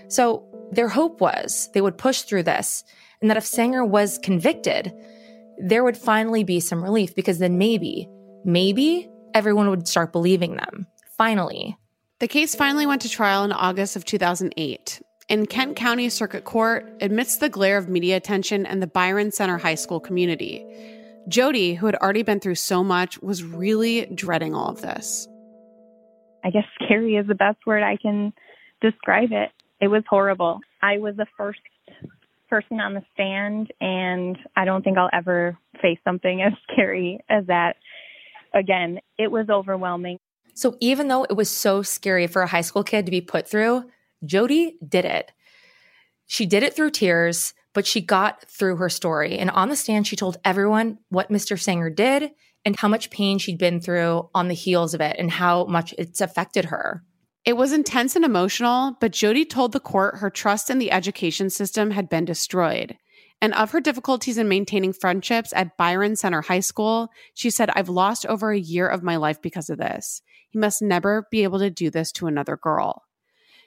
[0.09, 2.85] So, their hope was they would push through this
[3.21, 4.93] and that if Sanger was convicted,
[5.59, 8.09] there would finally be some relief because then maybe,
[8.45, 10.87] maybe everyone would start believing them.
[11.17, 11.77] Finally.
[12.21, 15.03] The case finally went to trial in August of 2008.
[15.29, 19.59] In Kent County Circuit Court, amidst the glare of media attention and the Byron Center
[19.59, 20.65] High School community,
[21.29, 25.27] Jody, who had already been through so much, was really dreading all of this.
[26.45, 28.35] I guess scary is the best word I can
[28.83, 29.51] describe it.
[29.81, 30.61] It was horrible.
[30.83, 31.61] I was the first
[32.55, 37.47] person on the stand, and I don't think I'll ever face something as scary as
[37.47, 37.77] that
[38.55, 39.01] again.
[39.19, 40.19] It was overwhelming.
[40.55, 43.49] So even though it was so scary for a high school kid to be put
[43.49, 43.91] through,
[44.25, 45.33] Jody did it.
[46.27, 49.37] She did it through tears, but she got through her story.
[49.37, 51.61] And on the stand, she told everyone what Mr.
[51.61, 52.31] Sanger did
[52.65, 55.93] and how much pain she'd been through on the heels of it and how much
[55.99, 57.03] it's affected her.
[57.45, 61.51] It was intense and emotional, but Jody told the court her trust in the education
[61.51, 62.97] system had been destroyed.
[63.43, 67.91] And of her difficulties in maintaining friendships at Byron Center High School, she said, I've
[67.91, 70.23] lost over a year of my life because of this.
[70.49, 73.03] He must never be able to do this to another girl.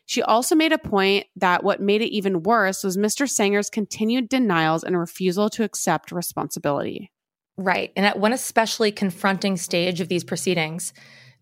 [0.07, 3.29] She also made a point that what made it even worse was Mr.
[3.29, 7.11] Sanger's continued denials and refusal to accept responsibility.
[7.57, 7.91] Right.
[7.95, 10.93] And at one especially confronting stage of these proceedings,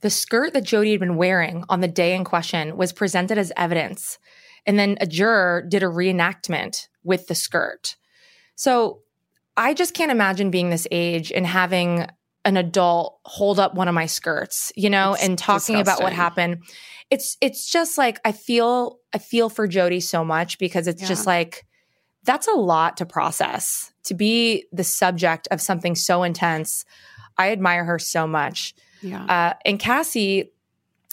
[0.05, 3.51] the skirt that Jody had been wearing on the day in question was presented as
[3.57, 4.19] evidence.
[4.67, 7.95] And then a juror did a reenactment with the skirt.
[8.53, 8.99] So
[9.57, 12.05] I just can't imagine being this age and having
[12.43, 16.13] an adult hold up one of my skirts, you know, It's and talking about what
[16.13, 16.61] happened.
[17.09, 21.25] It's it's just like I feel I feel for Jody so much because it's just
[21.25, 21.65] like
[22.25, 23.91] that's a lot to process.
[24.03, 26.85] To be the subject of something so intense.
[27.39, 28.75] I admire her so much.
[29.05, 29.25] Yeah.
[29.25, 30.51] Uh, and Cassie,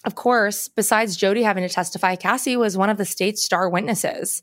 [0.04, 4.42] of course, besides Jody having to testify, Cassie was one of the state's star witnesses.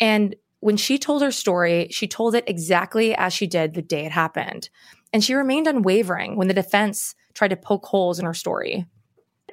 [0.00, 4.06] And when she told her story, she told it exactly as she did the day
[4.06, 4.68] it happened.
[5.12, 8.86] And she remained unwavering when the defense tried to poke holes in her story.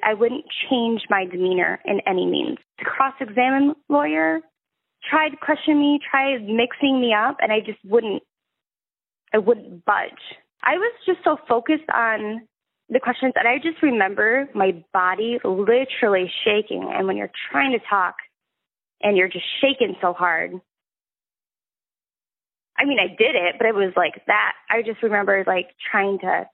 [0.03, 2.57] I wouldn't change my demeanor in any means.
[2.79, 4.41] The cross examine lawyer
[5.09, 8.21] tried to question me, tried mixing me up, and I just wouldn't
[9.34, 10.38] I wouldn't budge.
[10.63, 12.47] I was just so focused on
[12.94, 17.80] the questions and I just remember my body literally shaking and when you're trying to
[17.89, 18.16] talk
[19.02, 20.52] and you're just shaking so hard.
[22.78, 24.54] I mean I did it, but it was like that.
[24.70, 26.48] I just remember like trying to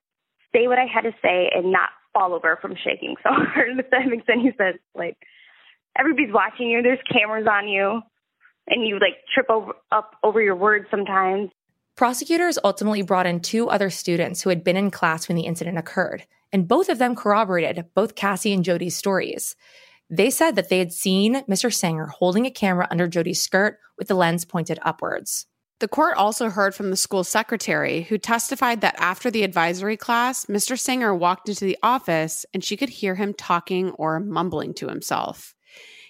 [0.54, 3.80] say what I had to say and not fall over from shaking so hard.
[3.80, 4.80] If that makes any sense.
[4.96, 5.18] Like
[5.98, 6.82] everybody's watching you.
[6.82, 8.02] There's cameras on you,
[8.68, 11.52] and you like trip over up over your words sometimes.
[12.00, 15.78] Prosecutors ultimately brought in two other students who had been in class when the incident
[15.78, 19.58] occurred, and both of them corroborated both Cassie and Jody's stories.
[20.10, 21.74] They said that they had seen Mr.
[21.74, 25.48] Sanger holding a camera under Jody's skirt with the lens pointed upwards.
[25.82, 30.46] The court also heard from the school secretary, who testified that after the advisory class,
[30.46, 30.80] Mr.
[30.80, 35.54] Sanger walked into the office and she could hear him talking or mumbling to himself.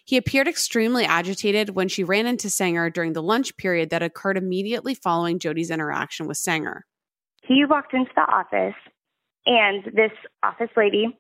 [0.09, 4.37] He appeared extremely agitated when she ran into Sanger during the lunch period that occurred
[4.37, 6.87] immediately following Jody's interaction with Sanger.
[7.43, 8.73] He walked into the office,
[9.45, 11.15] and this office lady,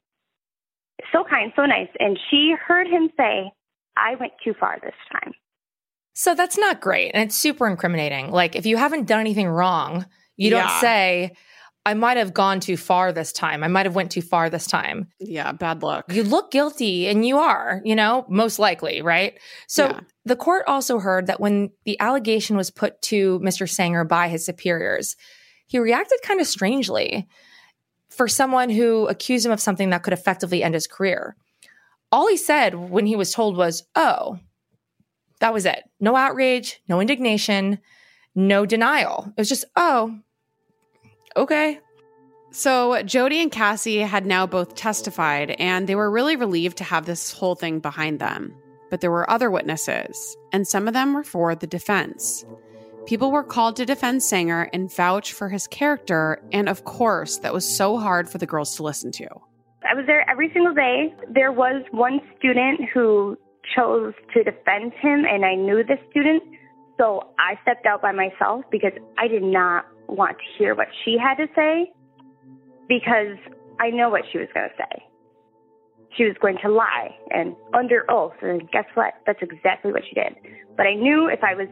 [1.11, 3.51] so kind, so nice, and she heard him say,
[3.95, 5.33] "I went too far this time."
[6.13, 7.11] So that's not great.
[7.13, 8.31] And it's super incriminating.
[8.31, 11.33] Like, if you haven't done anything wrong, you don't say,
[11.89, 13.63] I might have gone too far this time.
[13.63, 15.07] I might have went too far this time.
[15.19, 16.13] Yeah, bad luck.
[16.13, 19.39] You look guilty and you are, you know, most likely, right?
[19.67, 19.99] So Yeah.
[20.23, 23.67] the court also heard that when the allegation was put to Mr.
[23.67, 25.15] Sanger by his superiors,
[25.65, 27.27] he reacted kind of strangely
[28.09, 31.35] for someone who accused him of something that could effectively end his career.
[32.11, 34.37] All he said when he was told was, Oh,
[35.39, 35.83] that was it.
[35.99, 37.79] No outrage, no indignation,
[38.35, 39.33] no denial.
[39.35, 40.19] It was just, Oh,
[41.35, 41.79] okay.
[42.51, 47.05] So, Jody and Cassie had now both testified, and they were really relieved to have
[47.05, 48.55] this whole thing behind them.
[48.89, 52.43] But there were other witnesses, and some of them were for the defense.
[53.05, 57.53] People were called to defend Sanger and vouch for his character, and of course, that
[57.53, 59.27] was so hard for the girls to listen to.
[59.89, 61.13] I was there every single day.
[61.29, 63.37] There was one student who
[63.75, 66.43] chose to defend him, and I knew this student.
[66.97, 71.17] So I stepped out by myself because I did not want to hear what she
[71.17, 71.91] had to say
[72.87, 73.37] because
[73.79, 75.03] I know what she was going to say.
[76.17, 78.33] She was going to lie and under oath.
[78.41, 79.13] And guess what?
[79.25, 80.35] That's exactly what she did.
[80.75, 81.67] But I knew if I was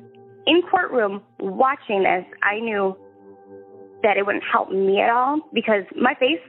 [0.46, 2.96] in courtroom watching this, I knew
[4.04, 6.40] that it wouldn't help me at all because my face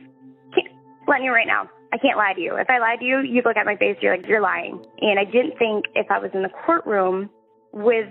[0.54, 0.68] can't
[1.08, 1.68] letting you right now.
[1.92, 2.56] I can't lie to you.
[2.56, 4.84] If I lied to you, you'd look at my face, you're like, you're lying.
[5.00, 7.30] And I didn't think if I was in the courtroom
[7.72, 8.08] with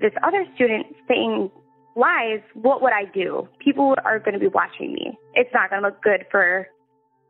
[0.00, 1.50] this other student saying
[1.98, 3.48] lies, what would I do?
[3.58, 5.18] People are going to be watching me.
[5.34, 6.68] It's not going to look good for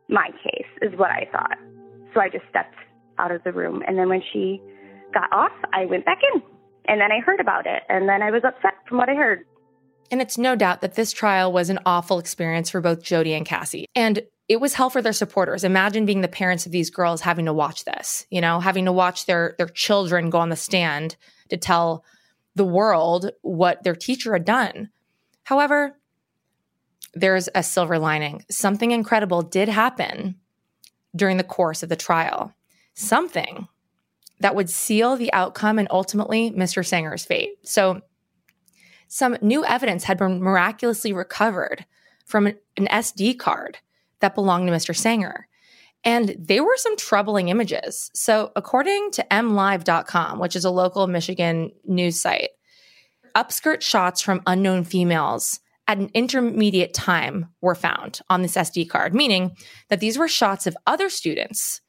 [0.07, 1.57] my case, is what I thought.
[2.13, 2.75] So I just stepped
[3.17, 3.81] out of the room.
[3.87, 4.61] And then when she
[5.13, 6.41] got off, I went back in.
[6.87, 7.83] And then I heard about it.
[7.89, 9.45] And then I was upset from what I heard.
[10.11, 13.45] And it's no doubt that this trial was an awful experience for both Jody and
[13.45, 13.85] Cassie.
[13.95, 15.63] And it was hell for their supporters.
[15.63, 18.91] Imagine being the parents of these girls having to watch this, you know, having to
[18.91, 21.15] watch their their children go on the stand
[21.49, 22.03] to tell
[22.55, 24.89] the world what their teacher had done.
[25.43, 25.97] However,
[27.13, 28.43] there's a silver lining.
[28.49, 30.35] Something incredible did happen
[31.15, 32.53] during the course of the trial.
[32.93, 33.67] Something
[34.39, 36.85] that would seal the outcome and ultimately Mr.
[36.85, 37.57] Sanger's fate.
[37.63, 38.01] So
[39.07, 41.85] some new evidence had been miraculously recovered
[42.25, 43.79] from an, SD card
[44.19, 44.95] that belonged to Mr.
[44.95, 45.47] Sanger.
[46.03, 48.09] And they were some troubling images.
[48.13, 52.49] So, according to mlive.com, which is a local Michigan news site,
[53.35, 59.13] upskirt shots from unknown females at an intermediate time were found on this SD card,
[59.13, 59.55] meaning
[59.89, 61.81] that these were shots of other students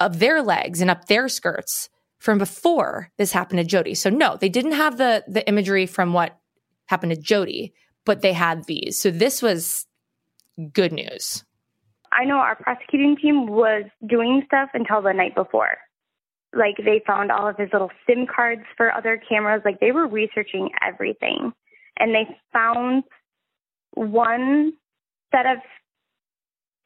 [0.00, 3.94] of their legs and up their skirts from before this happened to Jody.
[3.94, 6.38] So no, they didn't have the the imagery from what
[6.86, 8.98] happened to Jody, but they had these.
[8.98, 9.86] So this was
[10.72, 11.44] good news.
[12.12, 15.78] I know our prosecuting team was doing stuff until the night before.
[16.54, 19.62] Like they found all of his little SIM cards for other cameras.
[19.64, 21.52] Like they were researching everything.
[21.98, 23.04] And they found
[23.94, 24.74] one
[25.34, 25.58] set of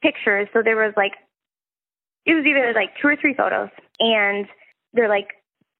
[0.01, 0.47] pictures.
[0.53, 1.13] So there was like,
[2.25, 3.69] it was either like two or three photos.
[3.99, 4.47] And
[4.93, 5.29] they're like,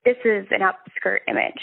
[0.03, 1.61] this is an upskirt image.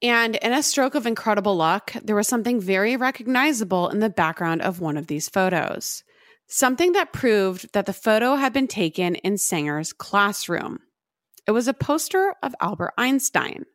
[0.00, 4.62] And in a stroke of incredible luck, there was something very recognizable in the background
[4.62, 6.04] of one of these photos.
[6.50, 10.78] Something that proved that the photo had been taken in Sanger's classroom.
[11.46, 13.66] It was a poster of Albert Einstein.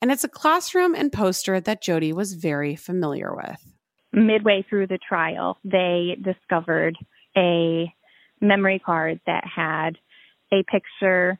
[0.00, 3.74] And it's a classroom and poster that Jody was very familiar with.
[4.10, 6.96] Midway through the trial, they discovered
[7.36, 7.92] a
[8.40, 9.98] memory card that had
[10.50, 11.38] a picture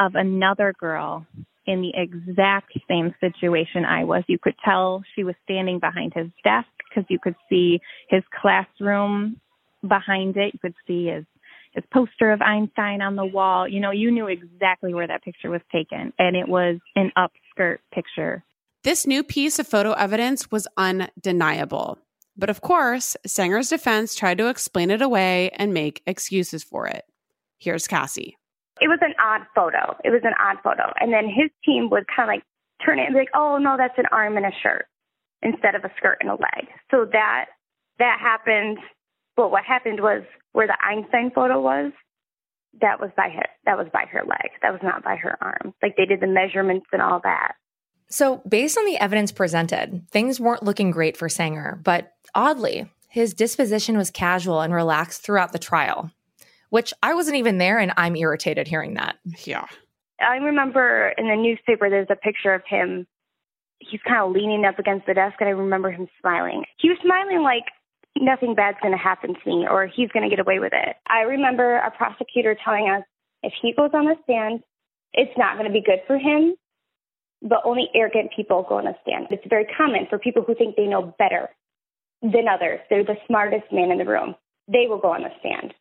[0.00, 1.24] of another girl
[1.64, 4.24] in the exact same situation I was.
[4.26, 9.36] You could tell she was standing behind his desk because you could see his classroom
[9.86, 10.54] behind it.
[10.54, 11.24] You could see his
[11.72, 13.66] his poster of Einstein on the wall.
[13.66, 17.78] You know, you knew exactly where that picture was taken, and it was an upskirt
[17.94, 18.44] picture.
[18.84, 21.98] This new piece of photo evidence was undeniable.
[22.36, 27.04] But of course, Sanger's defense tried to explain it away and make excuses for it.
[27.58, 28.36] Here's Cassie.
[28.80, 29.96] It was an odd photo.
[30.04, 30.92] It was an odd photo.
[30.98, 32.42] And then his team would kind of like
[32.84, 34.86] turn it and be like, oh, no, that's an arm and a shirt
[35.42, 36.66] instead of a skirt and a leg.
[36.90, 37.46] So that
[37.98, 38.78] that happened
[39.36, 40.22] but what happened was
[40.52, 41.92] where the Einstein photo was,
[42.80, 44.50] that was by her that was by her leg.
[44.62, 45.74] That was not by her arm.
[45.82, 47.52] Like they did the measurements and all that.
[48.08, 53.32] So, based on the evidence presented, things weren't looking great for Sanger, but oddly, his
[53.32, 56.10] disposition was casual and relaxed throughout the trial,
[56.70, 59.16] which I wasn't even there and I'm irritated hearing that.
[59.44, 59.66] Yeah.
[60.20, 63.06] I remember in the newspaper there's a picture of him.
[63.78, 66.64] He's kind of leaning up against the desk, and I remember him smiling.
[66.78, 67.64] He was smiling like
[68.18, 70.96] nothing bad's going to happen to me or he's going to get away with it.
[71.06, 73.02] I remember a prosecutor telling us
[73.42, 74.60] if he goes on the stand,
[75.12, 76.54] it's not going to be good for him,
[77.42, 79.26] but only arrogant people go on the stand.
[79.30, 81.48] It's very common for people who think they know better
[82.22, 82.80] than others.
[82.88, 84.34] They're the smartest man in the room.
[84.68, 85.74] They will go on the stand.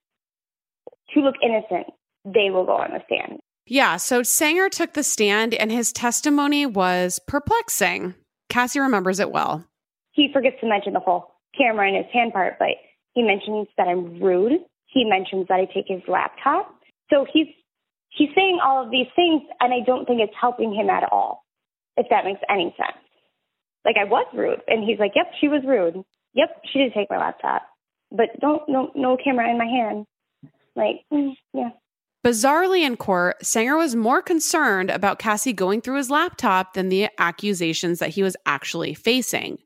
[1.14, 1.88] To look innocent,
[2.26, 3.40] they will go on the stand.
[3.68, 8.16] Yeah, so Sanger took the stand and his testimony was perplexing.
[8.50, 9.66] Cassie remembers it well.
[10.12, 12.70] He forgets to mention the whole camera in his hand part, but
[13.14, 14.60] he mentions that I'm rude.
[14.88, 16.74] He mentions that I take his laptop.
[17.10, 17.48] So he's
[18.10, 21.44] he's saying all of these things, and I don't think it's helping him at all.
[21.98, 22.98] If that makes any sense.
[23.84, 26.04] Like I was rude, and he's like, "Yep, she was rude.
[26.34, 27.64] Yep, she did take my laptop,
[28.12, 30.06] but don't no no camera in my hand."
[30.76, 31.72] Like, mm, yeah.
[32.24, 37.10] Bizarrely, in court, Sanger was more concerned about Cassie going through his laptop than the
[37.18, 39.58] accusations that he was actually facing.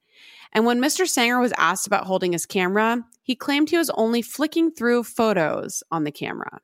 [0.55, 1.05] And when Mr.
[1.05, 5.83] Sanger was asked about holding his camera, he claimed he was only flicking through photos
[5.91, 6.61] on the camera.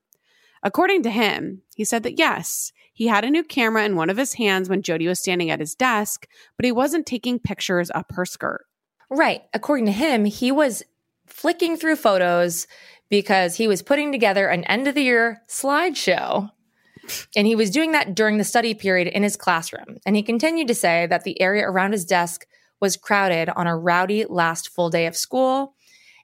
[0.63, 4.15] According to him, he said that yes, he had a new camera in one of
[4.15, 6.25] his hands when Jody was standing at his desk,
[6.55, 8.65] but he wasn't taking pictures up her skirt.
[9.09, 9.41] Right.
[9.53, 10.83] According to him, he was
[11.27, 12.67] flicking through photos
[13.09, 16.49] because he was putting together an end of the year slideshow.
[17.35, 19.97] And he was doing that during the study period in his classroom.
[20.05, 22.45] And he continued to say that the area around his desk
[22.81, 25.75] was crowded on a rowdy last full day of school.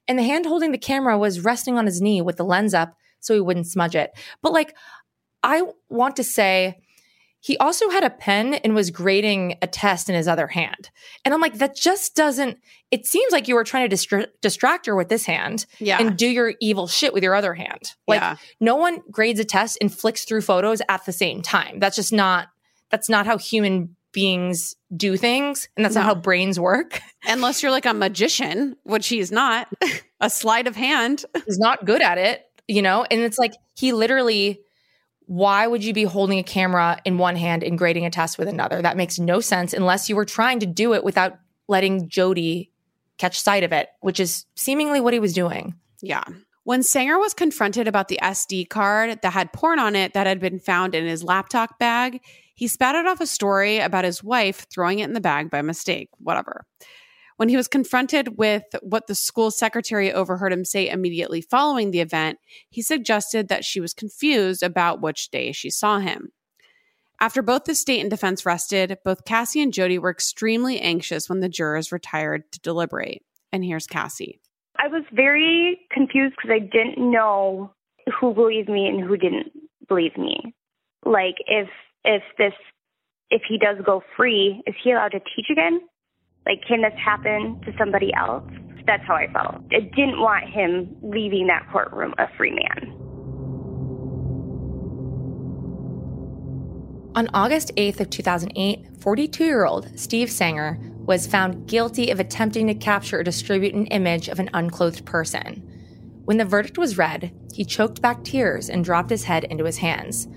[0.08, 2.96] And the hand holding the camera was resting on his knee with the lens up
[3.20, 4.12] so he wouldn't smudge it.
[4.42, 4.76] But like,
[5.44, 6.80] I want to say,
[7.40, 10.90] he also had a pen and was grading a test in his other hand.
[11.24, 12.58] And I'm like, that just doesn't,
[12.90, 16.00] it seems like you were trying to distra- distract her with this hand yeah.
[16.00, 17.94] and do your evil shit with your other hand.
[18.08, 18.36] Like, Yeah.
[18.60, 21.80] no no one grades a test and flicks through photos at the same time.
[21.80, 22.48] That's just not,
[22.90, 25.68] that's not how human beings do things.
[25.76, 26.02] And that's No.
[26.02, 27.02] not how brains work.
[27.28, 29.68] Unless you're like a magician, which he's not,
[30.22, 31.26] a sleight of hand.
[31.46, 33.06] He's not good at it, you know?
[33.12, 34.62] And it's like, he literally,
[35.28, 38.48] why would you be holding a camera in one hand and grading a test with
[38.48, 38.82] another?
[38.82, 41.38] That makes no sense unless you were trying to do it without
[41.68, 42.72] letting Jody
[43.18, 45.76] catch sight of it, which is seemingly what he was doing.
[46.02, 46.24] Yeah.
[46.64, 50.40] When Sanger was confronted about the SD card that had porn on it that had
[50.40, 52.22] been found in his laptop bag,
[52.58, 56.10] he spouted off a story about his wife throwing it in the bag by mistake,
[56.18, 56.66] whatever.
[57.36, 62.00] When he was confronted with what the school secretary overheard him say immediately following the
[62.00, 62.40] event,
[62.72, 66.32] he suggested that she was confused about which day she saw him.
[67.20, 71.42] After both the state and defense rested, both Cassie and Jody were extremely anxious when
[71.42, 73.24] the jurors retired to deliberate.
[73.54, 74.40] And here's Cassie.
[74.80, 77.72] I was very confused because I didn't know
[78.20, 79.52] who believed me and who didn't
[79.88, 80.56] believe me.
[81.06, 81.70] Like if
[82.08, 82.54] if this
[83.30, 85.82] if he does go free, is he allowed to teach again?
[86.46, 88.50] Like, can this happen to somebody else?
[88.86, 89.56] That's how I felt.
[89.74, 92.94] I didn't want him leaving that courtroom a free man.
[97.16, 103.20] On August 8th of 2008, 42-year-old Steve Sanger was found guilty of attempting to capture
[103.20, 105.64] or distribute an image of an unclothed person.
[106.24, 109.78] When the verdict was read, he choked back tears and dropped his head into his
[109.78, 110.28] hands.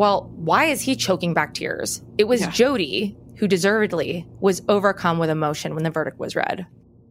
[0.00, 2.02] Well, why is he choking back tears?
[2.16, 2.50] It was Yeah.
[2.52, 6.66] Jody who deservedly was overcome with emotion when the verdict was read.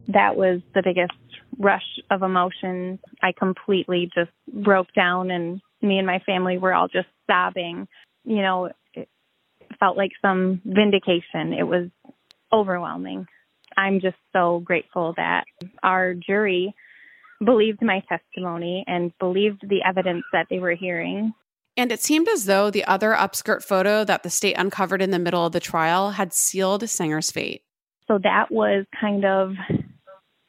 [0.08, 1.12] That was the biggest
[1.56, 2.98] rush of emotions.
[3.22, 7.86] I completely just broke down, and me and my family were all just sobbing.
[8.24, 9.08] You know, it
[9.78, 11.52] felt like some vindication.
[11.52, 11.90] It was
[12.52, 13.28] overwhelming.
[13.76, 15.44] I'm just so grateful that
[15.84, 16.74] our jury
[17.38, 21.32] believed my testimony and believed the evidence that they were hearing.
[21.80, 25.18] And it seemed as though the other upskirt photo that the state uncovered in the
[25.18, 27.62] middle of the trial had sealed Sanger's fate.
[28.06, 29.54] So that was kind of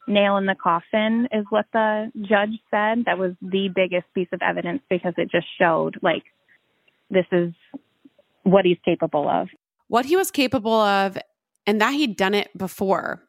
[0.06, 3.06] nail in the coffin, is what the judge said.
[3.06, 6.24] That was the biggest piece of evidence because it just showed, like,
[7.08, 7.54] this is
[8.42, 9.48] what he's capable of.
[9.88, 11.16] What he was capable of,
[11.66, 13.22] and that he'd done it before.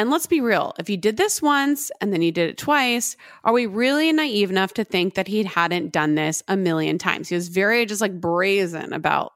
[0.00, 3.18] And let's be real if he did this once and then he did it twice,
[3.44, 7.28] are we really naive enough to think that he hadn't done this a million times?
[7.28, 9.34] He was very just like brazen about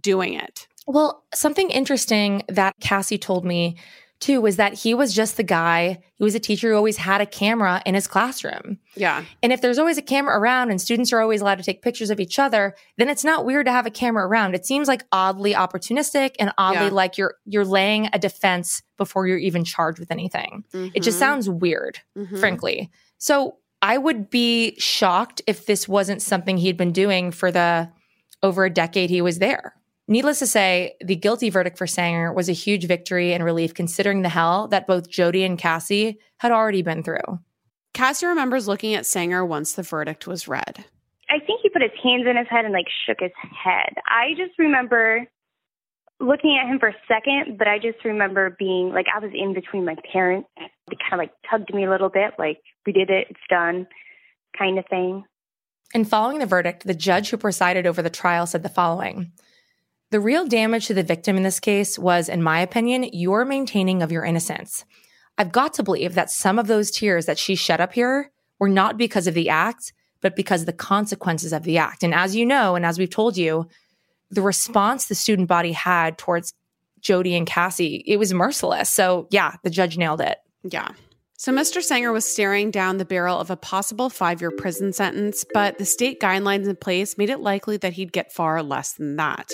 [0.00, 0.68] doing it.
[0.86, 3.76] Well, something interesting that Cassie told me
[4.20, 7.20] too was that he was just the guy, he was a teacher who always had
[7.20, 8.78] a camera in his classroom.
[8.96, 9.24] Yeah.
[9.42, 12.10] And if there's always a camera around and students are always allowed to take pictures
[12.10, 14.54] of each other, then it's not weird to have a camera around.
[14.54, 16.90] It seems like oddly opportunistic and oddly Yeah.
[16.92, 20.64] like you're you're laying a defense before you're even charged with anything.
[20.72, 21.20] It just Mhm.
[21.20, 22.40] sounds weird, Mhm.
[22.40, 22.90] frankly.
[23.18, 27.90] So I would be shocked if this wasn't something he'd been doing for the
[28.42, 29.74] over a decade he was there.
[30.10, 34.22] Needless to say, the guilty verdict for Sanger was a huge victory and relief considering
[34.22, 37.38] the hell that both Jody and Cassie had already been through.
[37.92, 40.86] Cassie remembers looking at Sanger once the verdict was read.
[41.28, 43.94] I think he put his hands in his head and like shook his head.
[44.06, 45.26] I just remember
[46.20, 49.52] looking at him for a second, but I just remember being like I was in
[49.52, 50.48] between my parents.
[50.56, 53.86] They kind of like tugged me a little bit, like we did it, it's done,
[54.56, 55.24] kind of thing.
[55.92, 59.32] And following the verdict, the judge who presided over the trial said the following
[60.10, 64.02] The real damage to the victim in this case was, in my opinion, your maintaining
[64.02, 64.84] of your innocence.
[65.36, 68.70] I've got to believe that some of those tears that she shed up here were
[68.70, 72.02] not because of the act, but because of the consequences of the act.
[72.02, 73.68] And as you know, and as we've told you,
[74.30, 76.54] the response the student body had towards
[77.00, 78.90] Jody and Cassie, it was merciless.
[78.90, 80.38] So yeah, the judge nailed it.
[80.64, 80.88] Yeah.
[81.38, 81.80] So Mr.
[81.80, 85.84] Sanger was staring down the barrel of a possible five year prison sentence, but the
[85.84, 89.48] state guidelines in place made it likely that he'd get far less than that.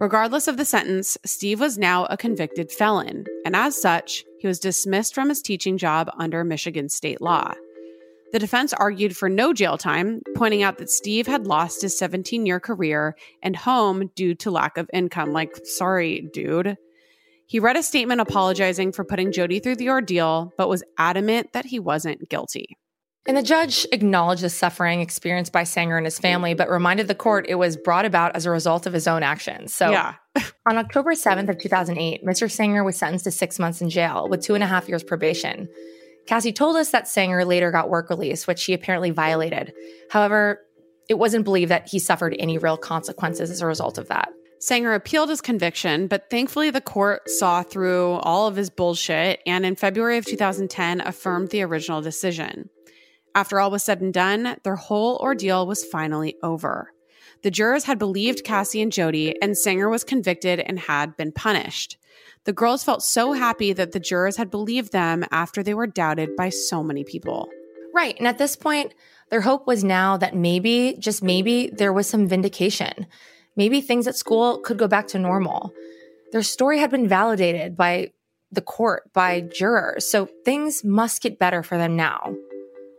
[0.00, 4.58] Regardless of the sentence, Steve was now a convicted felon, and as such, he was
[4.58, 7.54] dismissed from his teaching job under Michigan state law.
[8.32, 12.44] The defense argued for no jail time, pointing out that Steve had lost his 17
[12.44, 15.32] year career and home due to lack of income.
[15.32, 16.76] Like, sorry, dude.
[17.46, 21.66] He read a statement apologizing for putting Jody through the ordeal, but was adamant that
[21.66, 22.76] he wasn't guilty.
[23.26, 27.14] And the judge acknowledged the suffering experienced by Sanger and his family, but reminded the
[27.14, 29.74] court it was brought about as a result of his own actions.
[29.74, 30.14] So yeah.
[30.66, 32.50] on October 7th of 2008, Mr.
[32.50, 35.68] Sanger was sentenced to six months in jail with two and a half years probation.
[36.26, 39.72] Cassie told us that Sanger later got work release, which he apparently violated.
[40.10, 40.60] However,
[41.08, 44.28] it wasn't believed that he suffered any real consequences as a result of that.
[44.64, 49.66] Sanger appealed his conviction, but thankfully the court saw through all of his bullshit and
[49.66, 52.70] in February of 2010 affirmed the original decision.
[53.34, 56.94] After all was said and done, their whole ordeal was finally over.
[57.42, 61.98] The jurors had believed Cassie and Jody, and Sanger was convicted and had been punished.
[62.44, 66.36] The girls felt so happy that the jurors had believed them after they were doubted
[66.36, 67.50] by so many people.
[67.92, 68.16] Right.
[68.16, 68.94] And at this point,
[69.28, 73.06] their hope was now that maybe, just maybe, there was some vindication.
[73.56, 75.72] Maybe things at school could go back to normal.
[76.32, 78.10] Their story had been validated by
[78.50, 80.10] the court, by jurors.
[80.10, 82.34] So things must get better for them now.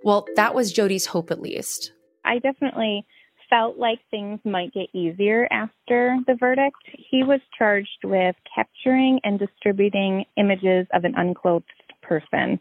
[0.04, 1.92] Well, that was Jody's hope, at least.
[2.24, 3.06] I definitely
[3.50, 6.78] felt like things might get easier after the verdict.
[7.10, 11.66] He was charged with capturing and distributing images of an unclothed
[12.02, 12.60] person.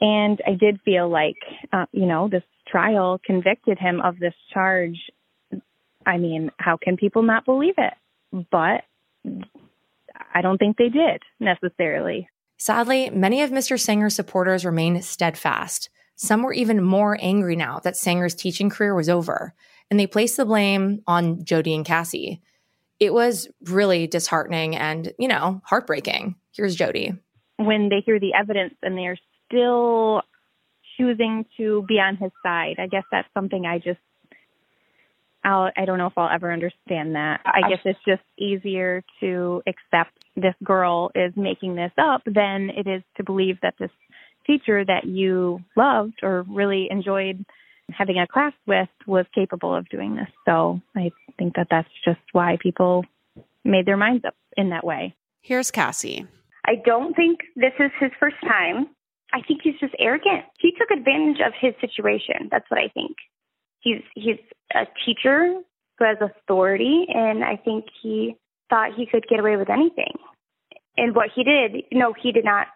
[0.00, 1.36] And I did feel like,
[1.72, 4.96] uh, you know, this trial convicted him of this charge.
[6.06, 7.94] I mean, how can people not believe it?
[8.50, 8.84] But
[10.34, 12.28] I don't think they did necessarily.
[12.58, 13.78] Sadly, many of Mr.
[13.80, 15.88] Sanger's supporters remain steadfast.
[16.16, 19.54] Some were even more angry now that Sanger's teaching career was over,
[19.90, 22.42] and they placed the blame on Jody and Cassie.
[22.98, 26.34] It was really disheartening and, you know, heartbreaking.
[26.52, 27.14] Here's Jody.
[27.56, 30.22] when they hear the evidence and they're still
[30.96, 32.76] choosing to be on his side.
[32.78, 34.00] I guess that's something I just
[35.44, 37.40] I'll, I don't know if I'll ever understand that.
[37.44, 42.86] I guess it's just easier to accept this girl is making this up than it
[42.86, 43.90] is to believe that this
[44.46, 47.44] teacher that you loved or really enjoyed
[47.90, 50.28] having a class with was capable of doing this.
[50.46, 53.04] So I think that that's just why people
[53.64, 55.14] made their minds up in that way.
[55.42, 56.26] Here's Cassie.
[56.64, 58.88] I don't think this is his first time.
[59.32, 60.44] I think he's just arrogant.
[60.58, 62.48] He took advantage of his situation.
[62.50, 63.16] That's what I think.
[63.80, 64.38] He's he's
[64.74, 65.60] a teacher
[65.98, 68.36] who has authority, and I think he
[68.68, 70.14] thought he could get away with anything.
[70.96, 72.68] And what he did, no, he did not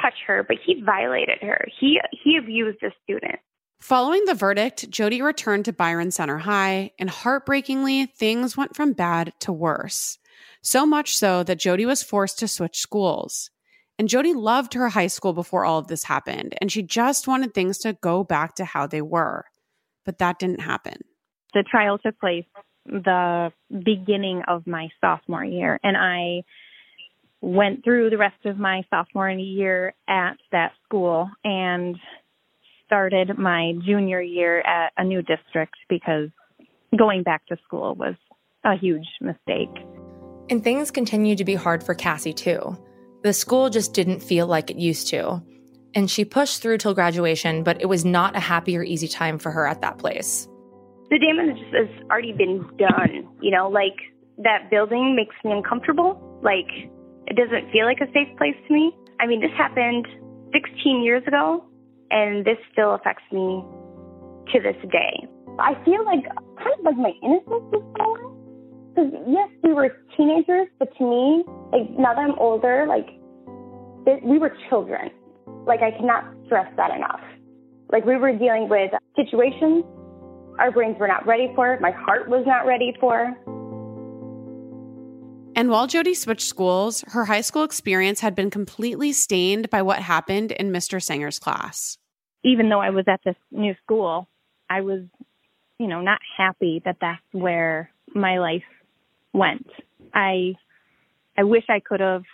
[0.00, 1.66] touch her, but he violated her.
[1.80, 3.40] He he abused a student.
[3.80, 9.32] Following the verdict, Jody returned to Byron Center High, and heartbreakingly, things went from bad
[9.40, 10.18] to worse.
[10.62, 13.50] So much so that Jody was forced to switch schools.
[13.96, 17.54] And Jody loved her high school before all of this happened, and she just wanted
[17.54, 19.44] things to go back to how they were.
[20.08, 20.94] But that didn't happen.
[21.52, 22.46] The trial took place
[22.86, 26.44] the beginning of my sophomore year, and I
[27.42, 31.94] went through the rest of my sophomore year at that school and
[32.86, 36.30] started my junior year at a new district because
[36.98, 38.14] going back to school was
[38.64, 39.68] a huge mistake.
[40.48, 42.78] And things continued to be hard for Cassie too.
[43.24, 45.42] The school just didn't feel like it used to.
[45.98, 49.36] And she pushed through till graduation, but it was not a happy or easy time
[49.36, 50.46] for her at that place.
[51.10, 53.26] The damage has already been done.
[53.42, 53.98] You know, like
[54.44, 56.14] that building makes me uncomfortable.
[56.40, 56.70] Like
[57.26, 58.94] it doesn't feel like a safe place to me.
[59.18, 60.06] I mean, this happened
[60.52, 61.64] 16 years ago,
[62.12, 63.64] and this still affects me
[64.52, 65.26] to this day.
[65.58, 66.22] I feel like
[66.62, 68.38] kind of like my innocence was gone.
[68.94, 71.42] Because yes, we were teenagers, but to me,
[71.72, 73.08] like now that I'm older, like
[74.22, 75.10] we were children.
[75.66, 77.20] Like I cannot stress that enough.
[77.90, 79.84] Like we were dealing with situations
[80.58, 83.32] our brains were not ready for, my heart was not ready for.
[85.54, 89.98] And while Jody switched schools, her high school experience had been completely stained by what
[89.98, 91.02] happened in Mr.
[91.02, 91.98] Sanger's class.
[92.44, 94.28] Even though I was at this new school,
[94.70, 95.02] I was,
[95.78, 98.62] you know, not happy that that's where my life
[99.32, 99.66] went.
[100.14, 100.54] I
[101.36, 102.24] I wish I could have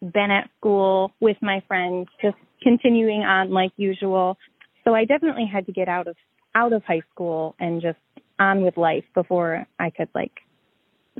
[0.00, 4.36] been at school with my friends, just continuing on like usual.
[4.82, 6.16] So I definitely had to get out of
[6.56, 7.98] out of high school and just
[8.40, 10.32] on with life before I could like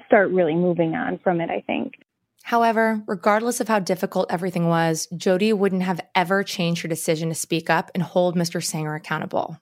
[0.06, 1.94] start really moving on from it, I think.
[2.42, 7.34] However, regardless of how difficult everything was, Jody wouldn't have ever changed her decision to
[7.34, 8.62] speak up and hold Mr.
[8.62, 9.58] Sanger accountable.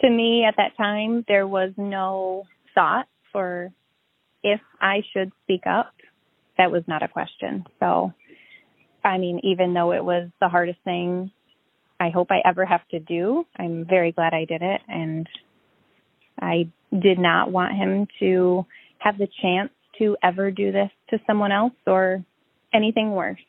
[0.00, 3.72] To me, at that time, there was no thought for
[4.44, 5.92] if I should speak up.
[6.56, 7.64] That was not a question.
[7.80, 8.12] So,
[9.04, 11.30] I mean, even though it was the hardest thing
[11.98, 14.80] I hope I ever have to do, I'm very glad I did it.
[14.88, 15.28] And
[16.40, 18.66] I did not want him to
[18.98, 22.24] have the chance to ever do this to someone else or
[22.72, 23.40] anything worse.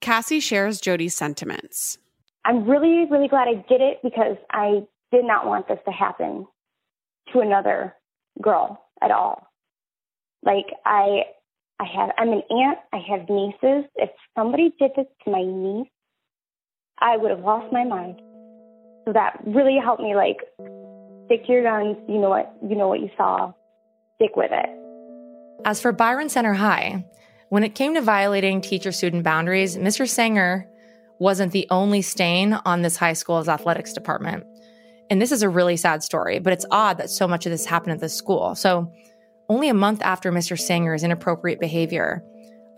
[0.00, 1.98] Cassie shares Jody's sentiments.
[2.44, 4.82] I'm really, really glad I did it because I
[5.12, 6.46] did not want this to happen
[7.32, 7.94] to another
[8.40, 9.46] girl at all.
[10.42, 11.24] Like I
[11.80, 13.88] I have I'm an aunt, I have nieces.
[13.96, 15.88] If somebody did this to my niece,
[16.98, 18.20] I would have lost my mind.
[19.06, 20.36] So that really helped me like
[21.24, 23.52] stick to your guns, you know what you know what you saw,
[24.16, 24.68] stick with it.
[25.64, 27.06] As for Byron Center High,
[27.48, 30.06] when it came to violating teacher student boundaries, Mr.
[30.06, 30.68] Sanger
[31.18, 34.44] wasn't the only stain on this high school's athletics department.
[35.08, 37.64] And this is a really sad story, but it's odd that so much of this
[37.64, 38.54] happened at this school.
[38.54, 38.92] So,
[39.50, 40.58] only a month after Mr.
[40.58, 42.22] Sanger's inappropriate behavior,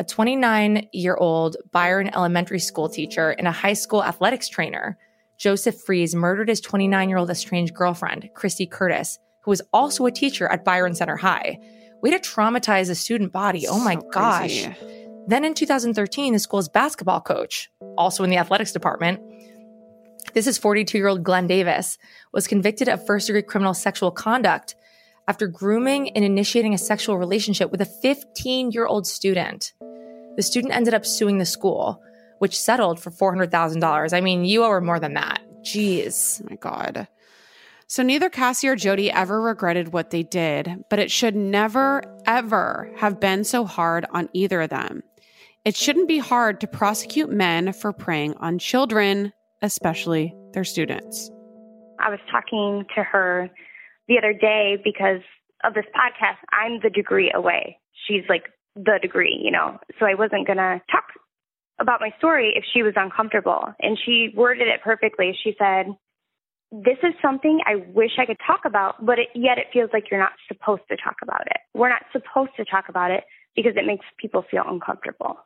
[0.01, 4.97] a 29 year old Byron Elementary School teacher and a high school athletics trainer,
[5.39, 10.11] Joseph Fries, murdered his 29 year old estranged girlfriend, Christy Curtis, who was also a
[10.11, 11.59] teacher at Byron Center High.
[12.03, 13.69] Way to traumatize a student body.
[13.69, 14.67] Oh my so gosh.
[15.29, 19.21] Then in 2013, the school's basketball coach, also in the athletics department,
[20.33, 21.99] this is 42 year old Glenn Davis,
[22.33, 24.75] was convicted of first degree criminal sexual conduct
[25.33, 29.73] after grooming and initiating a sexual relationship with a 15 year old student.
[30.37, 32.03] The student ended up suing the school,
[32.39, 34.13] which settled for $400,000.
[34.13, 35.41] I mean, you owe her more than that.
[35.63, 36.43] Jeez.
[36.43, 37.09] Oh my God.
[37.87, 42.93] So neither Cassie or Jody ever regretted what they did, but it should never, ever
[42.99, 45.03] have been so hard on either of them.
[45.65, 51.31] It shouldn't be hard to prosecute men for preying on children, especially their students.
[51.99, 53.49] I was talking to her
[54.09, 55.23] the other day because
[55.65, 56.39] of this podcast.
[56.53, 57.79] I'm the degree away.
[58.07, 58.45] She's like
[58.75, 59.79] the degree, you know.
[59.99, 61.05] So I wasn't going to talk
[61.81, 63.63] about my story if she was uncomfortable.
[63.81, 65.37] And she worded it perfectly.
[65.43, 65.87] She said,
[66.71, 70.05] This is something I wish I could talk about, but it, yet it feels like
[70.11, 71.59] you're not supposed to talk about it.
[71.75, 73.25] We're not supposed to talk about it
[73.55, 75.37] because it makes people feel uncomfortable.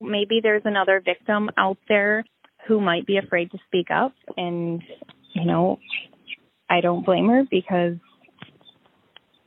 [0.00, 2.24] Maybe there's another victim out there
[2.66, 4.14] who might be afraid to speak up.
[4.36, 4.82] And,
[5.34, 5.78] you know,
[6.72, 7.96] I don't blame her because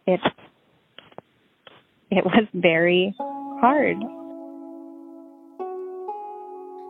[0.05, 0.19] it
[2.11, 3.97] it was very hard.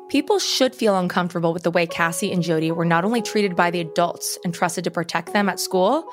[0.10, 3.72] People should feel uncomfortable with the way Cassie and Jody were not only treated by
[3.72, 6.06] the adults entrusted to protect them at school,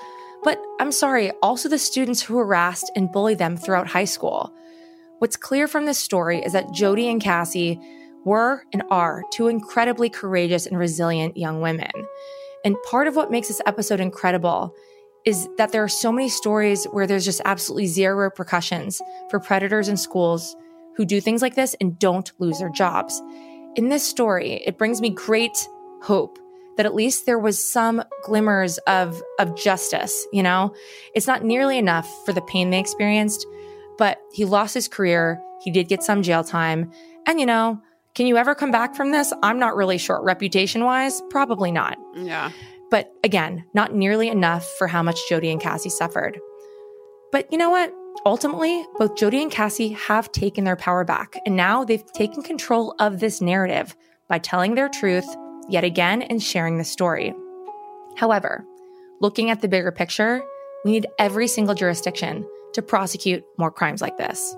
[0.45, 4.55] but I'm sorry, also the students who harassed and bullied them throughout high school.
[5.19, 7.81] What's clear from this story is that Jody and Cassie
[8.25, 11.91] were and are two incredibly courageous and resilient young women.
[12.65, 14.75] And part of what makes this episode incredible
[15.25, 19.01] is that there are so many stories where there's just absolutely zero repercussions
[19.31, 20.57] for predators in schools
[20.97, 23.21] who do things like this and don't lose their jobs.
[23.77, 25.69] In this story, it brings me great
[26.03, 26.39] hope
[26.77, 30.75] that at least there was some glimmers of of justice, you know?
[31.15, 33.47] It's not nearly enough for the pain they experienced,
[33.99, 36.91] but he lost his career, he did get some jail time,
[37.27, 37.81] and you know,
[38.15, 39.33] can you ever come back from this?
[39.43, 40.23] I'm not really sure.
[40.23, 41.99] Reputation-wise, probably not.
[42.15, 42.51] Yeah.
[42.91, 46.39] But again, not nearly enough for how much Jody and Cassie suffered.
[47.31, 47.93] But you know what?
[48.27, 52.95] Ultimately, both Jody and Cassie have taken their power back, and now they've taken control
[52.99, 53.97] of this narrative
[54.29, 55.27] by telling their truth
[55.71, 57.33] yet again and sharing the story.
[58.17, 58.67] However,
[59.23, 60.43] looking at the bigger picture,
[60.85, 64.55] we need every single jurisdiction to prosecute more crimes like this.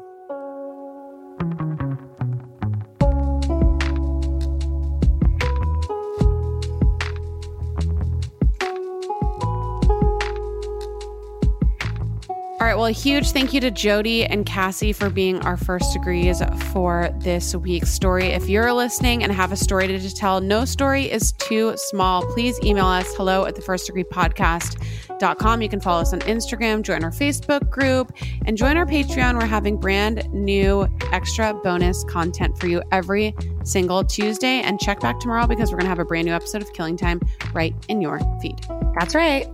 [12.65, 12.77] All right.
[12.79, 16.41] Well, a huge thank you to Jody and Cassie for being our first degrees
[16.73, 18.29] for this week's story.
[18.29, 22.23] If you're listening and have a story to tell, no story is too small.
[22.33, 25.61] Please email us hello at the first degree podcast.com.
[25.61, 29.39] You can follow us on Instagram, join our Facebook group, and join our Patreon.
[29.39, 33.35] We're having brand new extra bonus content for you every
[33.65, 34.63] single Tuesday.
[34.63, 36.97] And check back tomorrow because we're going to have a brand new episode of Killing
[36.97, 37.21] Time
[37.53, 38.59] right in your feed.
[38.99, 39.54] That's right.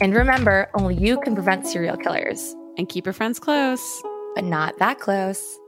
[0.00, 2.54] And remember, only you can prevent serial killers.
[2.78, 4.02] And keep your friends close.
[4.34, 5.58] But not that close.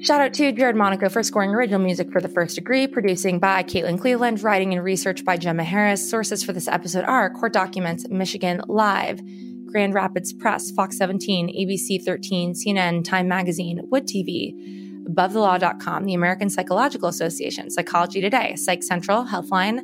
[0.00, 3.62] Shout out to Jared Monaco for scoring original music for The First Degree, producing by
[3.62, 6.08] Caitlin Cleveland, writing and research by Gemma Harris.
[6.08, 9.20] Sources for this episode are court documents, Michigan Live,
[9.64, 16.50] Grand Rapids Press, Fox 17, ABC 13, CNN, Time Magazine, WOOD TV, AboveTheLaw.com, the American
[16.50, 19.82] Psychological Association, Psychology Today, Psych Central, Healthline,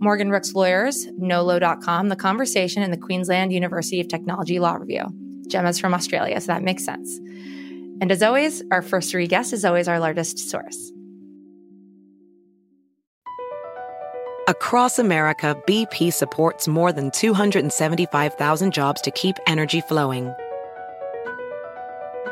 [0.00, 5.06] Morgan Rooks Lawyers, NOLO.com, The Conversation, and the Queensland University of Technology Law Review.
[5.48, 7.18] Gemma's from Australia, so that makes sense.
[8.00, 10.92] And as always, our first three guest is always our largest source.
[14.46, 20.32] Across America, BP supports more than 275,000 jobs to keep energy flowing.